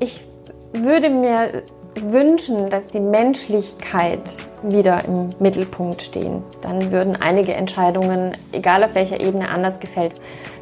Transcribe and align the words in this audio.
Ich 0.00 0.24
würde 0.72 1.10
mir 1.10 1.62
wünschen, 1.96 2.70
dass 2.70 2.88
die 2.88 3.00
Menschlichkeit 3.00 4.20
wieder 4.62 5.04
im 5.04 5.30
Mittelpunkt 5.40 6.00
stehen. 6.02 6.42
Dann 6.62 6.92
würden 6.92 7.16
einige 7.20 7.54
Entscheidungen, 7.54 8.32
egal 8.52 8.84
auf 8.84 8.94
welcher 8.94 9.20
Ebene, 9.20 9.48
anders 9.48 9.80
gefällt. 9.80 10.12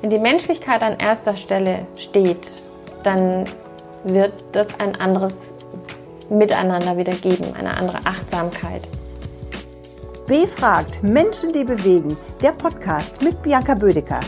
Wenn 0.01 0.11
die 0.11 0.19
Menschlichkeit 0.19 0.83
an 0.83 0.99
erster 0.99 1.37
Stelle 1.37 1.87
steht, 1.99 2.49
dann 3.03 3.45
wird 4.05 4.33
das 4.53 4.69
ein 4.81 4.97
anderes 4.97 5.37
Miteinander 6.31 6.97
wieder 6.97 7.13
geben, 7.13 7.55
eine 7.59 7.77
andere 7.77 7.99
Achtsamkeit. 8.05 8.89
Befragt 10.27 11.03
Menschen, 11.03 11.53
die 11.53 11.65
bewegen. 11.65 12.17
Der 12.43 12.53
Podcast 12.53 13.23
mit 13.23 13.41
Bianca 13.43 13.75
Bödecker. 13.75 14.21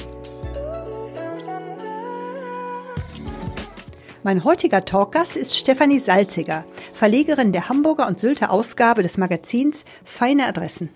Mein 4.25 4.43
heutiger 4.43 4.85
Talkgast 4.85 5.37
ist 5.37 5.57
Stefanie 5.57 6.01
Salziger, 6.01 6.65
Verlegerin 6.93 7.52
der 7.52 7.69
Hamburger 7.69 8.09
und 8.09 8.19
Sylter 8.19 8.51
Ausgabe 8.51 9.05
des 9.05 9.16
Magazins 9.16 9.84
Feine 10.02 10.47
Adressen. 10.47 10.91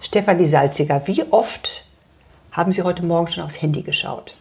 Stefanie 0.00 0.48
Salziger, 0.48 1.00
wie 1.06 1.22
oft 1.30 1.84
haben 2.50 2.72
Sie 2.72 2.82
heute 2.82 3.04
Morgen 3.04 3.30
schon 3.30 3.44
aufs 3.44 3.62
Handy 3.62 3.82
geschaut? 3.82 4.34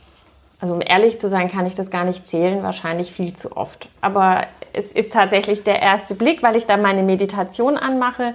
Also 0.60 0.74
um 0.74 0.82
ehrlich 0.82 1.20
zu 1.20 1.30
sein, 1.30 1.52
kann 1.52 1.68
ich 1.68 1.76
das 1.76 1.92
gar 1.92 2.04
nicht 2.04 2.28
zählen, 2.28 2.64
wahrscheinlich 2.64 3.12
viel 3.12 3.34
zu 3.34 3.56
oft. 3.56 3.90
Aber 4.02 4.48
es 4.74 4.92
ist 4.92 5.14
tatsächlich 5.14 5.62
der 5.62 5.80
erste 5.80 6.16
Blick, 6.16 6.42
weil 6.42 6.56
ich 6.56 6.66
da 6.66 6.78
meine 6.78 7.04
Meditation 7.04 7.78
anmache. 7.78 8.34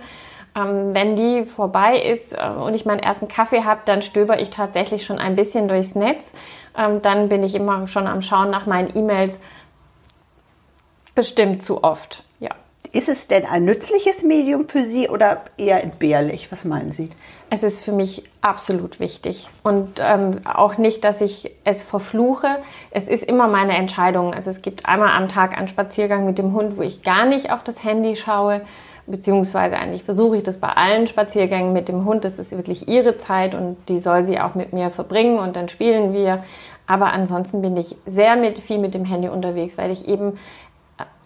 Ähm, 0.59 0.95
wenn 0.95 1.17
die 1.17 1.45
vorbei 1.45 2.01
ist 2.01 2.33
äh, 2.33 2.48
und 2.48 2.75
ich 2.75 2.85
meinen 2.85 3.01
ersten 3.01 3.29
Kaffee 3.29 3.65
habe, 3.65 3.80
dann 3.85 4.03
stöber 4.03 4.41
ich 4.41 4.51
tatsächlich 4.51 5.05
schon 5.05 5.19
ein 5.19 5.37
bisschen 5.37 5.69
durchs 5.69 5.95
Netz. 5.95 6.33
Ähm, 6.77 7.03
dann 7.03 7.29
bin 7.29 7.45
ich 7.45 7.55
immer 7.55 7.87
schon 7.87 8.07
am 8.07 8.23
Schauen 8.23 8.51
nach 8.51 8.67
meinen 8.67 8.97
E-Mails. 8.97 9.39
Bestimmt 11.15 11.62
zu 11.62 11.83
oft, 11.83 12.25
ja. 12.41 12.51
Ist 12.91 13.09
es 13.09 13.27
denn 13.27 13.45
ein 13.45 13.67
nützliches 13.67 14.23
Medium 14.23 14.67
für 14.67 14.84
Sie 14.84 15.11
oder 15.11 15.42
eher 15.59 15.83
entbehrlich? 15.83 16.50
Was 16.50 16.65
meinen 16.65 16.93
Sie? 16.93 17.11
Es 17.50 17.62
ist 17.62 17.84
für 17.84 17.93
mich 17.93 18.25
absolut 18.41 18.98
wichtig. 18.98 19.50
Und 19.62 20.00
ähm, 20.00 20.41
auch 20.45 20.78
nicht, 20.78 21.05
dass 21.05 21.20
ich 21.20 21.50
es 21.65 21.83
verfluche. 21.83 22.61
Es 22.91 23.06
ist 23.06 23.25
immer 23.25 23.47
meine 23.47 23.77
Entscheidung. 23.77 24.33
Also 24.33 24.48
es 24.48 24.62
gibt 24.62 24.87
einmal 24.87 25.11
am 25.11 25.28
Tag 25.28 25.59
einen 25.59 25.69
Spaziergang 25.69 26.25
mit 26.25 26.39
dem 26.39 26.55
Hund, 26.55 26.78
wo 26.78 26.83
ich 26.83 27.03
gar 27.03 27.27
nicht 27.27 27.50
auf 27.50 27.62
das 27.62 27.84
Handy 27.84 28.17
schaue 28.17 28.62
beziehungsweise 29.11 29.77
eigentlich 29.77 30.05
versuche 30.05 30.37
ich 30.37 30.42
das 30.42 30.59
bei 30.59 30.69
allen 30.69 31.06
Spaziergängen 31.06 31.73
mit 31.73 31.89
dem 31.89 32.05
Hund. 32.05 32.25
Das 32.25 32.39
ist 32.39 32.53
wirklich 32.53 32.89
ihre 32.89 33.19
Zeit 33.19 33.55
und 33.55 33.77
die 33.89 34.00
soll 34.00 34.25
sie 34.25 34.41
auch 34.41 34.55
mit 34.55 34.73
mir 34.73 34.91
verbringen 34.91 35.39
und 35.39 35.56
dann 35.56 35.69
spielen 35.69 36.12
wir. 36.12 36.45
Aber 36.87 37.12
ansonsten 37.12 37.61
bin 37.62 37.77
ich 37.77 37.97
sehr 38.06 38.37
mit, 38.37 38.59
viel 38.59 38.78
mit 38.78 38.95
dem 38.95 39.05
Handy 39.05 39.28
unterwegs, 39.28 39.77
weil 39.77 39.91
ich 39.91 40.09
eben 40.09 40.39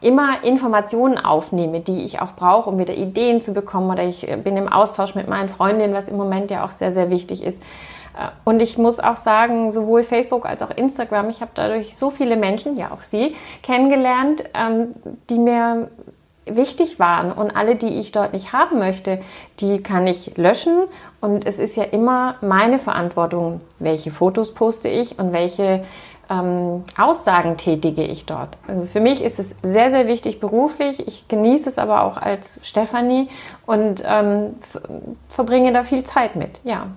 immer 0.00 0.42
Informationen 0.42 1.19
aufnehme, 1.19 1.80
die 1.80 2.02
ich 2.02 2.20
auch 2.20 2.33
brauche, 2.34 2.69
um 2.69 2.78
wieder 2.78 2.94
Ideen 2.94 3.41
zu 3.41 3.52
bekommen. 3.52 3.91
Oder 3.91 4.02
ich 4.05 4.27
bin 4.42 4.56
im 4.56 4.69
Austausch 4.69 5.14
mit 5.14 5.28
meinen 5.28 5.48
Freundinnen, 5.48 5.94
was 5.94 6.08
im 6.08 6.17
Moment 6.17 6.50
ja 6.50 6.64
auch 6.64 6.72
sehr, 6.72 6.92
sehr 6.92 7.11
wichtig 7.11 7.42
ist. 7.42 7.62
Und 8.44 8.61
ich 8.61 8.77
muss 8.77 9.00
auch 9.00 9.17
sagen, 9.17 9.72
sowohl 9.72 10.02
Facebook 10.02 10.44
als 10.44 10.61
auch 10.61 10.70
Instagram, 10.70 11.30
ich 11.30 11.41
habe 11.41 11.52
dadurch 11.55 11.96
so 11.96 12.11
viele 12.11 12.36
Menschen, 12.36 12.77
ja 12.77 12.91
auch 12.91 13.00
Sie, 13.00 13.36
kennengelernt, 13.62 14.44
ähm, 14.52 14.94
die 15.30 15.39
mir 15.39 15.89
wichtig 16.46 16.98
waren 16.98 17.32
und 17.32 17.54
alle, 17.54 17.76
die 17.76 17.98
ich 17.98 18.12
dort 18.12 18.32
nicht 18.32 18.52
haben 18.52 18.78
möchte, 18.78 19.20
die 19.60 19.82
kann 19.82 20.06
ich 20.06 20.36
löschen 20.36 20.84
und 21.20 21.46
es 21.46 21.58
ist 21.58 21.76
ja 21.76 21.84
immer 21.84 22.36
meine 22.40 22.78
Verantwortung, 22.78 23.60
welche 23.78 24.10
Fotos 24.10 24.52
poste 24.52 24.88
ich 24.88 25.18
und 25.18 25.32
welche 25.32 25.84
ähm, 26.30 26.84
Aussagen 26.96 27.56
tätige 27.56 28.04
ich 28.04 28.26
dort. 28.26 28.56
Also 28.66 28.86
für 28.86 29.00
mich 29.00 29.22
ist 29.22 29.38
es 29.38 29.54
sehr, 29.62 29.90
sehr 29.90 30.06
wichtig 30.06 30.40
beruflich. 30.40 31.06
Ich 31.06 31.28
genieße 31.28 31.68
es 31.68 31.78
aber 31.78 32.02
auch 32.02 32.16
als 32.16 32.60
Stefanie 32.62 33.28
und 33.66 34.02
ähm, 34.04 34.54
verbringe 35.28 35.72
da 35.72 35.84
viel 35.84 36.04
Zeit 36.04 36.36
mit, 36.36 36.61
ja. 36.64 36.88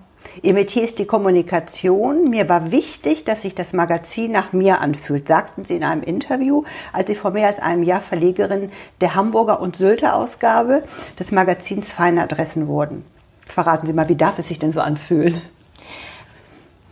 Ihr 0.41 0.53
Metier 0.53 0.83
ist 0.83 0.99
die 0.99 1.05
Kommunikation. 1.05 2.29
Mir 2.29 2.49
war 2.49 2.71
wichtig, 2.71 3.23
dass 3.23 3.43
sich 3.43 3.55
das 3.55 3.73
Magazin 3.73 4.31
nach 4.31 4.51
mir 4.53 4.81
anfühlt, 4.81 5.27
sagten 5.27 5.65
Sie 5.65 5.75
in 5.75 5.83
einem 5.83 6.03
Interview, 6.03 6.63
als 6.91 7.07
Sie 7.07 7.15
vor 7.15 7.31
mehr 7.31 7.47
als 7.47 7.59
einem 7.59 7.83
Jahr 7.83 8.01
Verlegerin 8.01 8.71
der 9.01 9.15
Hamburger 9.15 9.61
und 9.61 9.77
Sylter 9.77 10.15
Ausgabe 10.15 10.83
des 11.19 11.31
Magazins 11.31 11.89
Feine 11.89 12.23
Adressen 12.23 12.67
wurden. 12.67 13.05
Verraten 13.45 13.87
Sie 13.87 13.93
mal, 13.93 14.09
wie 14.09 14.15
darf 14.15 14.39
es 14.39 14.47
sich 14.47 14.59
denn 14.59 14.73
so 14.73 14.81
anfühlen? 14.81 15.41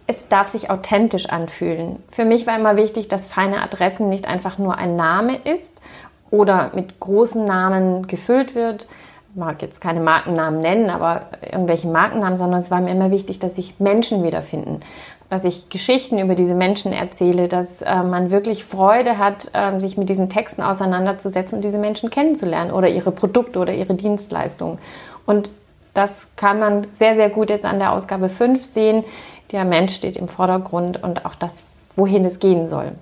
Es 0.08 0.28
darf 0.28 0.48
sich 0.50 0.70
authentisch 0.70 1.28
anfühlen. 1.28 2.02
Für 2.10 2.26
mich 2.26 2.46
war 2.46 2.58
immer 2.58 2.76
wichtig, 2.76 3.08
dass 3.08 3.26
Feine 3.26 3.62
Adressen 3.62 4.10
nicht 4.10 4.28
einfach 4.28 4.58
nur 4.58 4.78
ein 4.78 4.96
Name 4.96 5.36
ist 5.38 5.82
oder 6.30 6.72
mit 6.76 7.00
großen 7.00 7.44
Namen 7.44 8.08
gefüllt 8.08 8.56
wird, 8.56 8.88
mag 9.36 9.62
jetzt 9.62 9.82
keine 9.82 10.00
Markennamen 10.00 10.60
nennen, 10.60 10.90
aber 10.90 11.28
irgendwelche 11.42 11.88
Markennamen, 11.88 12.38
sondern 12.38 12.60
es 12.60 12.70
war 12.72 12.82
mir 12.82 12.92
immer 12.92 13.12
wichtig, 13.12 13.40
dass 13.40 13.56
sich 13.56 13.80
Menschen 13.80 14.24
wiederfinden, 14.24 14.82
dass 15.30 15.44
ich 15.44 15.70
Geschichten 15.70 16.20
über 16.20 16.36
diese 16.36 16.54
Menschen 16.54 16.94
erzähle, 16.94 17.48
dass 17.48 17.82
äh, 17.82 18.04
man 18.04 18.30
wirklich 18.30 18.64
Freude 18.64 19.18
hat, 19.18 19.50
äh, 19.54 19.80
sich 19.80 19.98
mit 19.98 20.10
diesen 20.10 20.30
Texten 20.30 20.62
auseinanderzusetzen 20.62 21.58
und 21.58 21.62
diese 21.64 21.80
Menschen 21.80 22.10
kennenzulernen 22.10 22.72
oder 22.72 22.90
ihre 22.90 23.12
Produkte 23.12 23.60
oder 23.60 23.74
ihre 23.74 23.96
Dienstleistungen. 23.96 24.78
Und 25.26 25.50
das 25.94 26.28
kann 26.36 26.60
man 26.60 26.88
sehr, 26.92 27.16
sehr 27.16 27.30
gut 27.30 27.50
jetzt 27.50 27.66
an 27.66 27.80
der 27.80 27.92
Ausgabe 27.92 28.30
5 28.30 28.66
sehen. 28.66 29.04
Der 29.52 29.66
Mensch 29.66 29.96
steht 29.96 30.18
im 30.18 30.28
Vordergrund 30.28 31.02
und 31.02 31.26
auch 31.26 31.36
das, 31.36 31.62
wohin 31.96 32.26
es 32.26 32.40
gehen 32.40 32.66
soll. 32.68 32.94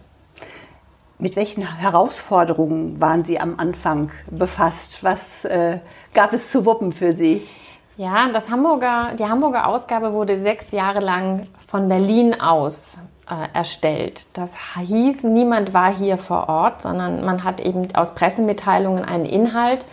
Mit 1.21 1.35
welchen 1.35 1.61
Herausforderungen 1.77 2.99
waren 2.99 3.23
Sie 3.23 3.39
am 3.39 3.59
Anfang 3.59 4.09
befasst? 4.31 5.03
Was 5.03 5.45
äh, 5.45 5.77
gab 6.15 6.33
es 6.33 6.49
zu 6.49 6.65
wuppen 6.65 6.93
für 6.93 7.13
Sie? 7.13 7.47
Ja, 7.95 8.29
das 8.29 8.49
Hamburger, 8.49 9.11
die 9.19 9.25
Hamburger 9.25 9.67
Ausgabe 9.67 10.13
wurde 10.13 10.41
sechs 10.41 10.71
Jahre 10.71 10.99
lang 10.99 11.45
von 11.67 11.87
Berlin 11.87 12.41
aus 12.41 12.97
äh, 13.29 13.55
erstellt. 13.55 14.25
Das 14.33 14.55
hieß, 14.79 15.21
niemand 15.25 15.75
war 15.75 15.93
hier 15.93 16.17
vor 16.17 16.49
Ort, 16.49 16.81
sondern 16.81 17.23
man 17.23 17.43
hat 17.43 17.59
eben 17.59 17.93
aus 17.93 18.15
Pressemitteilungen 18.15 19.05
einen 19.05 19.25
Inhalt 19.25 19.85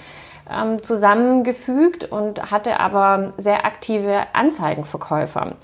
ähm, 0.50 0.82
zusammengefügt 0.82 2.10
und 2.10 2.50
hatte 2.50 2.80
aber 2.80 3.34
sehr 3.36 3.66
aktive 3.66 4.22
Anzeigenverkäufer. 4.32 5.56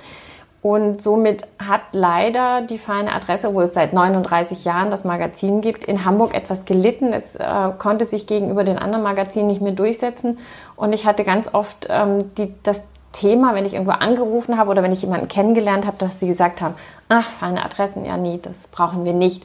Und 0.64 1.02
somit 1.02 1.46
hat 1.58 1.82
leider 1.92 2.62
die 2.62 2.78
feine 2.78 3.12
Adresse, 3.12 3.52
wo 3.52 3.60
es 3.60 3.74
seit 3.74 3.92
39 3.92 4.64
Jahren 4.64 4.90
das 4.90 5.04
Magazin 5.04 5.60
gibt, 5.60 5.84
in 5.84 6.06
Hamburg 6.06 6.32
etwas 6.32 6.64
gelitten. 6.64 7.12
Es 7.12 7.36
äh, 7.36 7.44
konnte 7.78 8.06
sich 8.06 8.26
gegenüber 8.26 8.64
den 8.64 8.78
anderen 8.78 9.04
Magazinen 9.04 9.48
nicht 9.48 9.60
mehr 9.60 9.72
durchsetzen. 9.72 10.38
Und 10.74 10.94
ich 10.94 11.04
hatte 11.04 11.22
ganz 11.22 11.52
oft 11.52 11.86
ähm, 11.90 12.34
die, 12.36 12.54
das 12.62 12.82
Thema, 13.12 13.54
wenn 13.54 13.66
ich 13.66 13.74
irgendwo 13.74 13.92
angerufen 13.92 14.56
habe 14.56 14.70
oder 14.70 14.82
wenn 14.82 14.92
ich 14.92 15.02
jemanden 15.02 15.28
kennengelernt 15.28 15.86
habe, 15.86 15.98
dass 15.98 16.18
sie 16.18 16.28
gesagt 16.28 16.62
haben, 16.62 16.76
ach, 17.10 17.26
feine 17.26 17.62
Adressen, 17.62 18.06
ja 18.06 18.16
nie, 18.16 18.40
das 18.40 18.56
brauchen 18.68 19.04
wir 19.04 19.12
nicht. 19.12 19.44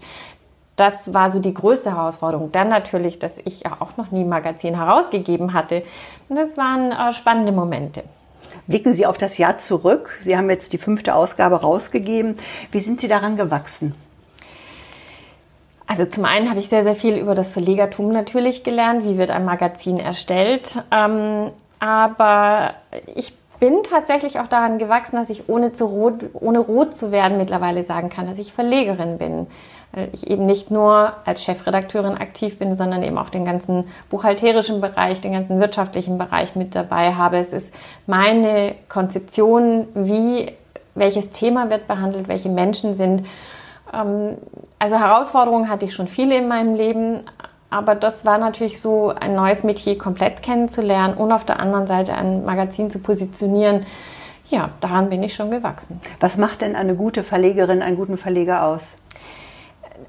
Das 0.77 1.13
war 1.13 1.29
so 1.31 1.39
die 1.39 1.53
größte 1.53 1.97
Herausforderung. 1.97 2.53
Dann 2.53 2.69
natürlich, 2.69 3.19
dass 3.19 3.39
ich 3.39 3.63
ja 3.63 3.73
auch 3.81 3.97
noch 3.97 4.11
nie 4.11 4.21
ein 4.21 4.29
Magazin 4.29 4.77
herausgegeben 4.77 5.51
hatte. 5.51 5.83
Das 6.29 6.55
waren 6.55 6.93
äh, 6.93 7.11
spannende 7.11 7.51
Momente. 7.51 8.03
Blicken 8.69 8.93
Sie 8.93 9.07
auf 9.07 9.17
das 9.17 9.39
Jahr 9.39 9.57
zurück. 9.57 10.19
Sie 10.23 10.37
haben 10.37 10.47
jetzt 10.47 10.73
die 10.73 10.77
fünfte 10.77 11.15
Ausgabe 11.15 11.61
rausgegeben. 11.61 12.37
Wie 12.71 12.81
sind 12.81 13.01
Sie 13.01 13.07
daran 13.07 13.35
gewachsen? 13.35 13.95
Also 15.87 16.05
zum 16.05 16.23
einen 16.23 16.51
habe 16.51 16.59
ich 16.59 16.69
sehr, 16.69 16.83
sehr 16.83 16.93
viel 16.93 17.17
über 17.17 17.33
das 17.33 17.49
Verlegertum 17.49 18.11
natürlich 18.11 18.63
gelernt. 18.63 19.05
Wie 19.05 19.17
wird 19.17 19.31
ein 19.31 19.43
Magazin 19.43 19.97
erstellt? 19.97 20.83
Ähm, 20.91 21.49
aber 21.79 22.75
ich 23.15 23.33
bin 23.59 23.81
tatsächlich 23.81 24.39
auch 24.39 24.45
daran 24.45 24.77
gewachsen, 24.77 25.15
dass 25.15 25.31
ich 25.31 25.49
ohne, 25.49 25.73
zu 25.73 25.85
rot, 25.85 26.25
ohne 26.33 26.59
rot 26.59 26.93
zu 26.93 27.11
werden 27.11 27.39
mittlerweile 27.39 27.81
sagen 27.81 28.09
kann, 28.09 28.27
dass 28.27 28.37
ich 28.37 28.53
Verlegerin 28.53 29.17
bin 29.17 29.47
weil 29.91 30.09
ich 30.13 30.27
eben 30.29 30.45
nicht 30.45 30.69
nur 30.69 31.13
als 31.25 31.43
Chefredakteurin 31.43 32.17
aktiv 32.17 32.59
bin, 32.59 32.75
sondern 32.75 33.03
eben 33.03 33.17
auch 33.17 33.29
den 33.29 33.45
ganzen 33.45 33.85
buchhalterischen 34.09 34.81
Bereich, 34.81 35.21
den 35.21 35.33
ganzen 35.33 35.59
wirtschaftlichen 35.59 36.17
Bereich 36.17 36.55
mit 36.55 36.75
dabei 36.75 37.15
habe. 37.15 37.37
Es 37.37 37.53
ist 37.53 37.73
meine 38.05 38.75
Konzeption, 38.87 39.87
wie 39.95 40.51
welches 40.95 41.31
Thema 41.31 41.69
wird 41.69 41.87
behandelt, 41.87 42.27
welche 42.27 42.49
Menschen 42.49 42.93
sind. 42.93 43.25
Ähm, 43.93 44.37
also 44.77 44.97
Herausforderungen 44.97 45.69
hatte 45.69 45.85
ich 45.85 45.93
schon 45.93 46.07
viele 46.07 46.37
in 46.37 46.47
meinem 46.47 46.75
Leben, 46.75 47.23
aber 47.71 47.95
das 47.95 48.25
war 48.25 48.37
natürlich 48.37 48.79
so, 48.81 49.09
ein 49.09 49.35
neues 49.35 49.63
Metier 49.63 49.97
komplett 49.97 50.43
kennenzulernen 50.43 51.15
und 51.15 51.31
auf 51.31 51.45
der 51.45 51.59
anderen 51.59 51.87
Seite 51.87 52.13
ein 52.13 52.45
Magazin 52.45 52.89
zu 52.89 52.99
positionieren. 52.99 53.85
Ja, 54.49 54.71
daran 54.81 55.09
bin 55.09 55.21
ich 55.21 55.35
schon 55.35 55.51
gewachsen. 55.51 56.01
Was 56.19 56.35
macht 56.35 56.61
denn 56.61 56.75
eine 56.75 56.95
gute 56.95 57.23
Verlegerin, 57.23 57.83
einen 57.83 57.95
guten 57.95 58.17
Verleger 58.17 58.63
aus? 58.63 58.81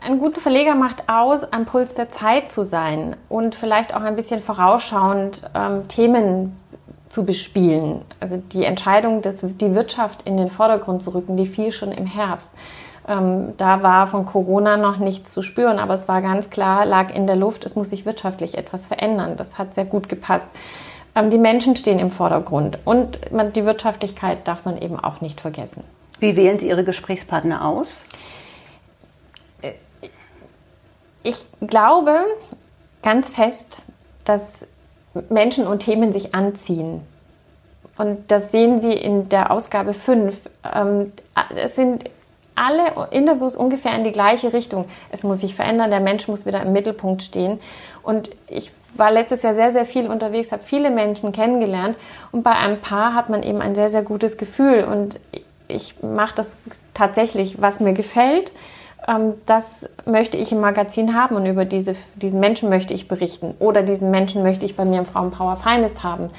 Ein 0.02 0.18
guter 0.18 0.40
Verleger 0.40 0.74
macht 0.74 1.08
aus, 1.08 1.44
am 1.52 1.66
Puls 1.66 1.94
der 1.94 2.10
Zeit 2.10 2.50
zu 2.50 2.64
sein 2.64 3.16
und 3.28 3.54
vielleicht 3.54 3.94
auch 3.94 4.02
ein 4.02 4.16
bisschen 4.16 4.40
vorausschauend 4.40 5.42
ähm, 5.54 5.88
Themen 5.88 6.56
zu 7.08 7.24
bespielen. 7.24 8.02
Also 8.20 8.36
die 8.36 8.64
Entscheidung, 8.64 9.20
dass 9.20 9.40
die 9.40 9.74
Wirtschaft 9.74 10.22
in 10.22 10.36
den 10.36 10.48
Vordergrund 10.48 11.02
zu 11.02 11.10
rücken, 11.10 11.36
die 11.36 11.46
fiel 11.46 11.72
schon 11.72 11.92
im 11.92 12.06
Herbst. 12.06 12.52
Ähm, 13.08 13.54
da 13.56 13.82
war 13.82 14.06
von 14.06 14.26
Corona 14.26 14.76
noch 14.76 14.98
nichts 14.98 15.32
zu 15.32 15.42
spüren, 15.42 15.78
aber 15.78 15.94
es 15.94 16.06
war 16.06 16.22
ganz 16.22 16.50
klar, 16.50 16.86
lag 16.86 17.14
in 17.14 17.26
der 17.26 17.36
Luft, 17.36 17.64
es 17.64 17.74
muss 17.74 17.90
sich 17.90 18.06
wirtschaftlich 18.06 18.56
etwas 18.56 18.86
verändern. 18.86 19.36
Das 19.36 19.58
hat 19.58 19.74
sehr 19.74 19.84
gut 19.84 20.08
gepasst. 20.08 20.48
Ähm, 21.14 21.30
die 21.30 21.38
Menschen 21.38 21.76
stehen 21.76 21.98
im 21.98 22.10
Vordergrund 22.10 22.78
und 22.84 23.32
man, 23.32 23.52
die 23.52 23.64
Wirtschaftlichkeit 23.64 24.46
darf 24.46 24.64
man 24.64 24.80
eben 24.80 24.98
auch 24.98 25.20
nicht 25.20 25.40
vergessen. 25.40 25.82
Wie 26.20 26.36
wählen 26.36 26.58
Sie 26.58 26.68
Ihre 26.68 26.84
Gesprächspartner 26.84 27.64
aus? 27.64 28.04
Ich 31.22 31.36
glaube 31.60 32.24
ganz 33.02 33.28
fest, 33.28 33.82
dass 34.24 34.66
Menschen 35.28 35.66
und 35.66 35.80
Themen 35.80 36.12
sich 36.12 36.34
anziehen. 36.34 37.02
Und 37.98 38.30
das 38.30 38.50
sehen 38.50 38.80
Sie 38.80 38.92
in 38.92 39.28
der 39.28 39.50
Ausgabe 39.50 39.92
5. 39.92 40.38
Ähm, 40.74 41.12
es 41.56 41.76
sind 41.76 42.04
alle 42.54 43.08
Interviews 43.10 43.56
ungefähr 43.56 43.94
in 43.94 44.04
die 44.04 44.12
gleiche 44.12 44.52
Richtung. 44.52 44.86
Es 45.10 45.22
muss 45.22 45.40
sich 45.40 45.54
verändern, 45.54 45.90
der 45.90 46.00
Mensch 46.00 46.28
muss 46.28 46.46
wieder 46.46 46.62
im 46.62 46.72
Mittelpunkt 46.72 47.22
stehen. 47.22 47.60
Und 48.02 48.30
ich 48.48 48.70
war 48.94 49.10
letztes 49.10 49.42
Jahr 49.42 49.54
sehr, 49.54 49.70
sehr 49.70 49.86
viel 49.86 50.08
unterwegs, 50.08 50.52
habe 50.52 50.62
viele 50.62 50.90
Menschen 50.90 51.32
kennengelernt 51.32 51.96
und 52.32 52.42
bei 52.42 52.52
einem 52.52 52.80
Paar 52.80 53.14
hat 53.14 53.28
man 53.28 53.42
eben 53.42 53.60
ein 53.60 53.74
sehr, 53.74 53.88
sehr 53.88 54.02
gutes 54.02 54.36
Gefühl. 54.36 54.84
Und 54.84 55.20
ich 55.68 56.02
mache 56.02 56.34
das 56.36 56.56
tatsächlich, 56.94 57.60
was 57.60 57.80
mir 57.80 57.92
gefällt. 57.92 58.52
Ähm, 59.06 59.34
das 59.46 59.88
möchte 60.04 60.36
ich 60.36 60.52
im 60.52 60.60
Magazin 60.60 61.14
haben 61.14 61.36
und 61.36 61.46
über 61.46 61.64
diese, 61.64 61.94
diesen 62.14 62.40
Menschen 62.40 62.68
möchte 62.68 62.94
ich 62.94 63.08
berichten. 63.08 63.54
Oder 63.58 63.82
diesen 63.82 64.10
Menschen 64.10 64.42
möchte 64.42 64.64
ich 64.64 64.76
bei 64.76 64.84
mir 64.84 64.98
im 64.98 65.06
Frauenpower 65.06 65.56
Finest 65.56 66.02
haben. 66.02 66.30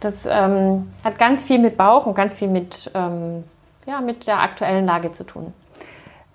Das 0.00 0.26
ähm, 0.26 0.90
hat 1.04 1.18
ganz 1.18 1.42
viel 1.42 1.58
mit 1.58 1.76
Bauch 1.76 2.06
und 2.06 2.14
ganz 2.14 2.36
viel 2.36 2.48
mit, 2.48 2.90
ähm, 2.94 3.44
ja, 3.86 4.00
mit 4.00 4.26
der 4.26 4.40
aktuellen 4.40 4.86
Lage 4.86 5.12
zu 5.12 5.24
tun. 5.24 5.52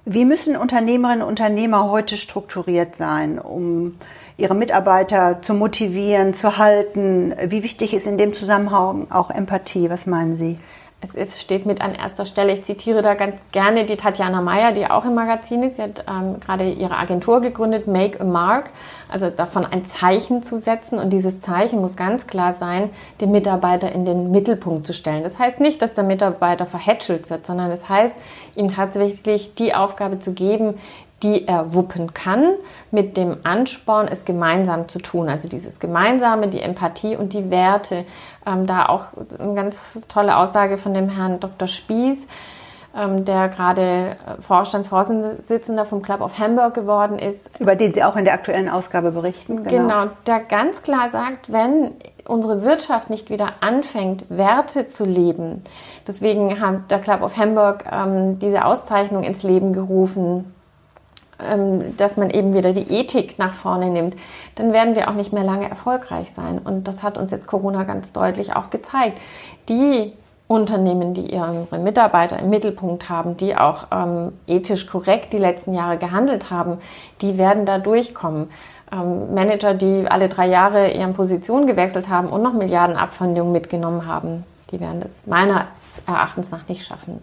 Wie 0.05 0.25
müssen 0.25 0.57
Unternehmerinnen 0.57 1.21
und 1.21 1.29
Unternehmer 1.29 1.89
heute 1.89 2.17
strukturiert 2.17 2.97
sein, 2.97 3.39
um 3.39 3.97
ihre 4.35 4.53
Mitarbeiter 4.53 5.41
zu 5.41 5.53
motivieren, 5.53 6.33
zu 6.33 6.57
halten? 6.57 7.33
Wie 7.45 7.63
wichtig 7.63 7.93
ist 7.93 8.05
in 8.05 8.17
dem 8.17 8.33
Zusammenhang 8.33 9.07
auch 9.11 9.29
Empathie? 9.29 9.89
Was 9.89 10.05
meinen 10.05 10.35
Sie? 10.35 10.59
Es 11.03 11.15
ist, 11.15 11.41
steht 11.41 11.65
mit 11.65 11.81
an 11.81 11.93
erster 11.95 12.25
Stelle. 12.25 12.53
Ich 12.53 12.63
zitiere 12.63 13.01
da 13.01 13.13
ganz 13.13 13.35
gerne 13.51 13.85
die 13.85 13.97
Tatjana 13.97 14.41
Meyer, 14.41 14.71
die 14.71 14.89
auch 14.89 15.03
im 15.03 15.15
Magazin 15.15 15.61
ist. 15.61 15.75
Sie 15.75 15.81
hat 15.81 16.05
ähm, 16.07 16.39
gerade 16.39 16.71
ihre 16.71 16.95
Agentur 16.95 17.41
gegründet, 17.41 17.87
Make 17.87 18.21
a 18.21 18.23
Mark, 18.23 18.69
also 19.09 19.29
davon 19.29 19.65
ein 19.65 19.85
Zeichen 19.85 20.43
zu 20.43 20.57
setzen. 20.57 20.99
Und 20.99 21.11
dieses 21.11 21.41
Zeichen 21.41 21.81
muss 21.81 21.97
ganz 21.97 22.25
klar 22.25 22.53
sein, 22.53 22.89
den 23.19 23.31
Mitarbeiter 23.31 23.91
in 23.91 24.05
den 24.05 24.31
Mittelpunkt 24.31 24.87
zu 24.87 24.93
stellen. 24.93 25.23
Das 25.23 25.37
heißt 25.37 25.59
nicht, 25.59 25.81
dass 25.81 25.93
der 25.93 26.05
Mitarbeiter 26.05 26.65
verhätschelt 26.65 27.29
wird, 27.29 27.45
sondern 27.45 27.69
es 27.69 27.81
das 27.81 27.89
heißt, 27.89 28.15
ihm 28.55 28.73
tatsächlich 28.73 29.55
die 29.55 29.75
Aufgabe 29.75 30.19
zu 30.19 30.31
geben, 30.31 30.75
die 31.23 31.47
er 31.47 31.73
wuppen 31.73 32.13
kann, 32.13 32.55
mit 32.91 33.17
dem 33.17 33.37
Ansporn, 33.43 34.07
es 34.07 34.25
gemeinsam 34.25 34.87
zu 34.87 34.99
tun. 34.99 35.29
Also 35.29 35.47
dieses 35.47 35.79
Gemeinsame, 35.79 36.49
die 36.49 36.61
Empathie 36.61 37.15
und 37.15 37.33
die 37.33 37.49
Werte. 37.49 38.05
Ähm, 38.45 38.67
da 38.67 38.87
auch 38.87 39.05
eine 39.39 39.55
ganz 39.55 40.05
tolle 40.09 40.37
Aussage 40.37 40.77
von 40.77 40.93
dem 40.93 41.09
Herrn 41.09 41.39
Dr. 41.39 41.67
Spieß, 41.67 42.27
ähm, 42.95 43.23
der 43.25 43.47
gerade 43.47 43.81
äh, 43.81 44.41
Vorstandsvorsitzender 44.41 45.85
vom 45.85 46.01
Club 46.01 46.21
of 46.21 46.37
Hamburg 46.37 46.73
geworden 46.73 47.17
ist. 47.17 47.49
Über 47.59 47.75
den 47.75 47.93
Sie 47.93 48.03
auch 48.03 48.17
in 48.17 48.25
der 48.25 48.33
aktuellen 48.33 48.69
Ausgabe 48.69 49.11
berichten. 49.11 49.63
Genau, 49.63 49.87
genau 49.87 50.11
der 50.27 50.41
ganz 50.41 50.83
klar 50.83 51.07
sagt, 51.07 51.51
wenn 51.51 51.93
unsere 52.27 52.63
Wirtschaft 52.63 53.09
nicht 53.09 53.29
wieder 53.29 53.53
anfängt, 53.61 54.25
Werte 54.29 54.87
zu 54.87 55.05
leben, 55.05 55.63
deswegen 56.05 56.59
hat 56.61 56.91
der 56.91 56.99
Club 56.99 57.21
of 57.21 57.37
Hamburg 57.37 57.85
ähm, 57.91 58.39
diese 58.39 58.65
Auszeichnung 58.65 59.23
ins 59.23 59.41
Leben 59.41 59.73
gerufen, 59.73 60.53
dass 61.97 62.17
man 62.17 62.29
eben 62.29 62.53
wieder 62.53 62.73
die 62.73 62.91
Ethik 62.91 63.39
nach 63.39 63.53
vorne 63.53 63.89
nimmt, 63.89 64.15
dann 64.55 64.73
werden 64.73 64.95
wir 64.95 65.09
auch 65.09 65.15
nicht 65.15 65.33
mehr 65.33 65.43
lange 65.43 65.69
erfolgreich 65.69 66.31
sein. 66.31 66.59
Und 66.59 66.87
das 66.87 67.03
hat 67.03 67.17
uns 67.17 67.31
jetzt 67.31 67.47
Corona 67.47 67.83
ganz 67.83 68.11
deutlich 68.11 68.55
auch 68.55 68.69
gezeigt. 68.69 69.19
Die 69.69 70.13
Unternehmen, 70.47 71.13
die 71.13 71.33
ihre 71.33 71.65
Mitarbeiter 71.79 72.37
im 72.37 72.49
Mittelpunkt 72.49 73.09
haben, 73.09 73.37
die 73.37 73.55
auch 73.55 73.87
ähm, 73.91 74.33
ethisch 74.45 74.87
korrekt 74.87 75.33
die 75.33 75.37
letzten 75.37 75.73
Jahre 75.73 75.97
gehandelt 75.97 76.51
haben, 76.51 76.79
die 77.21 77.37
werden 77.37 77.65
da 77.65 77.79
durchkommen. 77.79 78.49
Ähm, 78.91 79.33
Manager, 79.33 79.73
die 79.73 80.05
alle 80.07 80.29
drei 80.29 80.47
Jahre 80.47 80.91
ihren 80.91 81.13
Position 81.13 81.65
gewechselt 81.65 82.09
haben 82.09 82.29
und 82.29 82.43
noch 82.43 82.53
Milliarden 82.53 82.97
Abfindungen 82.97 83.51
mitgenommen 83.51 84.05
haben, 84.05 84.43
die 84.71 84.79
werden 84.79 84.99
das 84.99 85.25
meiner 85.25 85.67
Erachtens 86.05 86.51
nach 86.51 86.67
nicht 86.67 86.85
schaffen. 86.85 87.21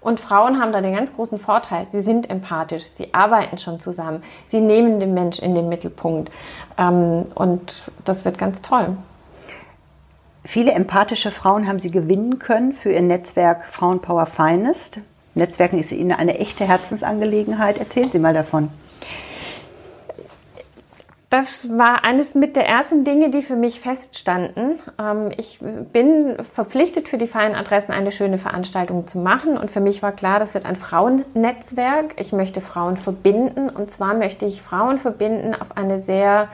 Und 0.00 0.18
Frauen 0.18 0.60
haben 0.60 0.72
da 0.72 0.80
den 0.80 0.94
ganz 0.94 1.14
großen 1.14 1.38
Vorteil, 1.38 1.86
sie 1.90 2.00
sind 2.00 2.30
empathisch, 2.30 2.84
sie 2.92 3.12
arbeiten 3.12 3.58
schon 3.58 3.80
zusammen, 3.80 4.22
sie 4.46 4.60
nehmen 4.60 4.98
den 4.98 5.12
Mensch 5.12 5.38
in 5.38 5.54
den 5.54 5.68
Mittelpunkt. 5.68 6.30
Ähm, 6.78 7.26
und 7.34 7.90
das 8.04 8.24
wird 8.24 8.38
ganz 8.38 8.62
toll. 8.62 8.96
Viele 10.44 10.72
empathische 10.72 11.30
Frauen 11.30 11.68
haben 11.68 11.80
Sie 11.80 11.90
gewinnen 11.90 12.38
können 12.38 12.72
für 12.72 12.90
Ihr 12.90 13.02
Netzwerk 13.02 13.66
Frauenpower 13.72 14.24
Finest. 14.24 15.00
Netzwerken 15.34 15.78
ist 15.78 15.92
Ihnen 15.92 16.12
eine 16.12 16.38
echte 16.38 16.66
Herzensangelegenheit. 16.66 17.76
Erzählen 17.78 18.10
Sie 18.10 18.18
mal 18.18 18.32
davon 18.32 18.70
das 21.30 21.78
war 21.78 22.04
eines 22.04 22.34
mit 22.34 22.56
der 22.56 22.66
ersten 22.66 23.04
Dinge, 23.04 23.30
die 23.30 23.40
für 23.42 23.54
mich 23.54 23.80
feststanden. 23.80 24.80
Ähm, 25.00 25.30
ich 25.36 25.60
bin 25.60 26.36
verpflichtet, 26.52 27.08
für 27.08 27.18
die 27.18 27.28
feinen 27.28 27.54
Adressen 27.54 27.92
eine 27.92 28.10
schöne 28.10 28.36
Veranstaltung 28.36 29.06
zu 29.06 29.18
machen. 29.18 29.56
Und 29.56 29.70
für 29.70 29.80
mich 29.80 30.02
war 30.02 30.10
klar, 30.10 30.40
das 30.40 30.54
wird 30.54 30.66
ein 30.66 30.74
Frauennetzwerk. 30.74 32.14
Ich 32.16 32.32
möchte 32.32 32.60
Frauen 32.60 32.96
verbinden. 32.96 33.70
Und 33.70 33.92
zwar 33.92 34.14
möchte 34.14 34.44
ich 34.44 34.60
Frauen 34.60 34.98
verbinden 34.98 35.54
auf 35.54 35.76
eine 35.76 36.00
sehr 36.00 36.48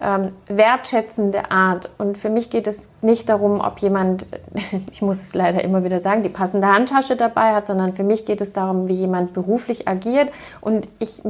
ähm, 0.00 0.34
wertschätzende 0.46 1.50
Art. 1.50 1.90
Und 1.98 2.16
für 2.16 2.30
mich 2.30 2.48
geht 2.48 2.68
es 2.68 2.88
nicht 3.02 3.28
darum, 3.28 3.60
ob 3.60 3.80
jemand, 3.80 4.24
ich 4.92 5.02
muss 5.02 5.20
es 5.20 5.34
leider 5.34 5.64
immer 5.64 5.82
wieder 5.82 5.98
sagen, 5.98 6.22
die 6.22 6.28
passende 6.28 6.68
Handtasche 6.68 7.16
dabei 7.16 7.54
hat, 7.54 7.66
sondern 7.66 7.94
für 7.94 8.04
mich 8.04 8.24
geht 8.24 8.40
es 8.40 8.52
darum, 8.52 8.86
wie 8.86 8.94
jemand 8.94 9.32
beruflich 9.32 9.88
agiert. 9.88 10.30
Und 10.60 10.86
ich 11.00 11.22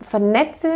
vernetze 0.00 0.70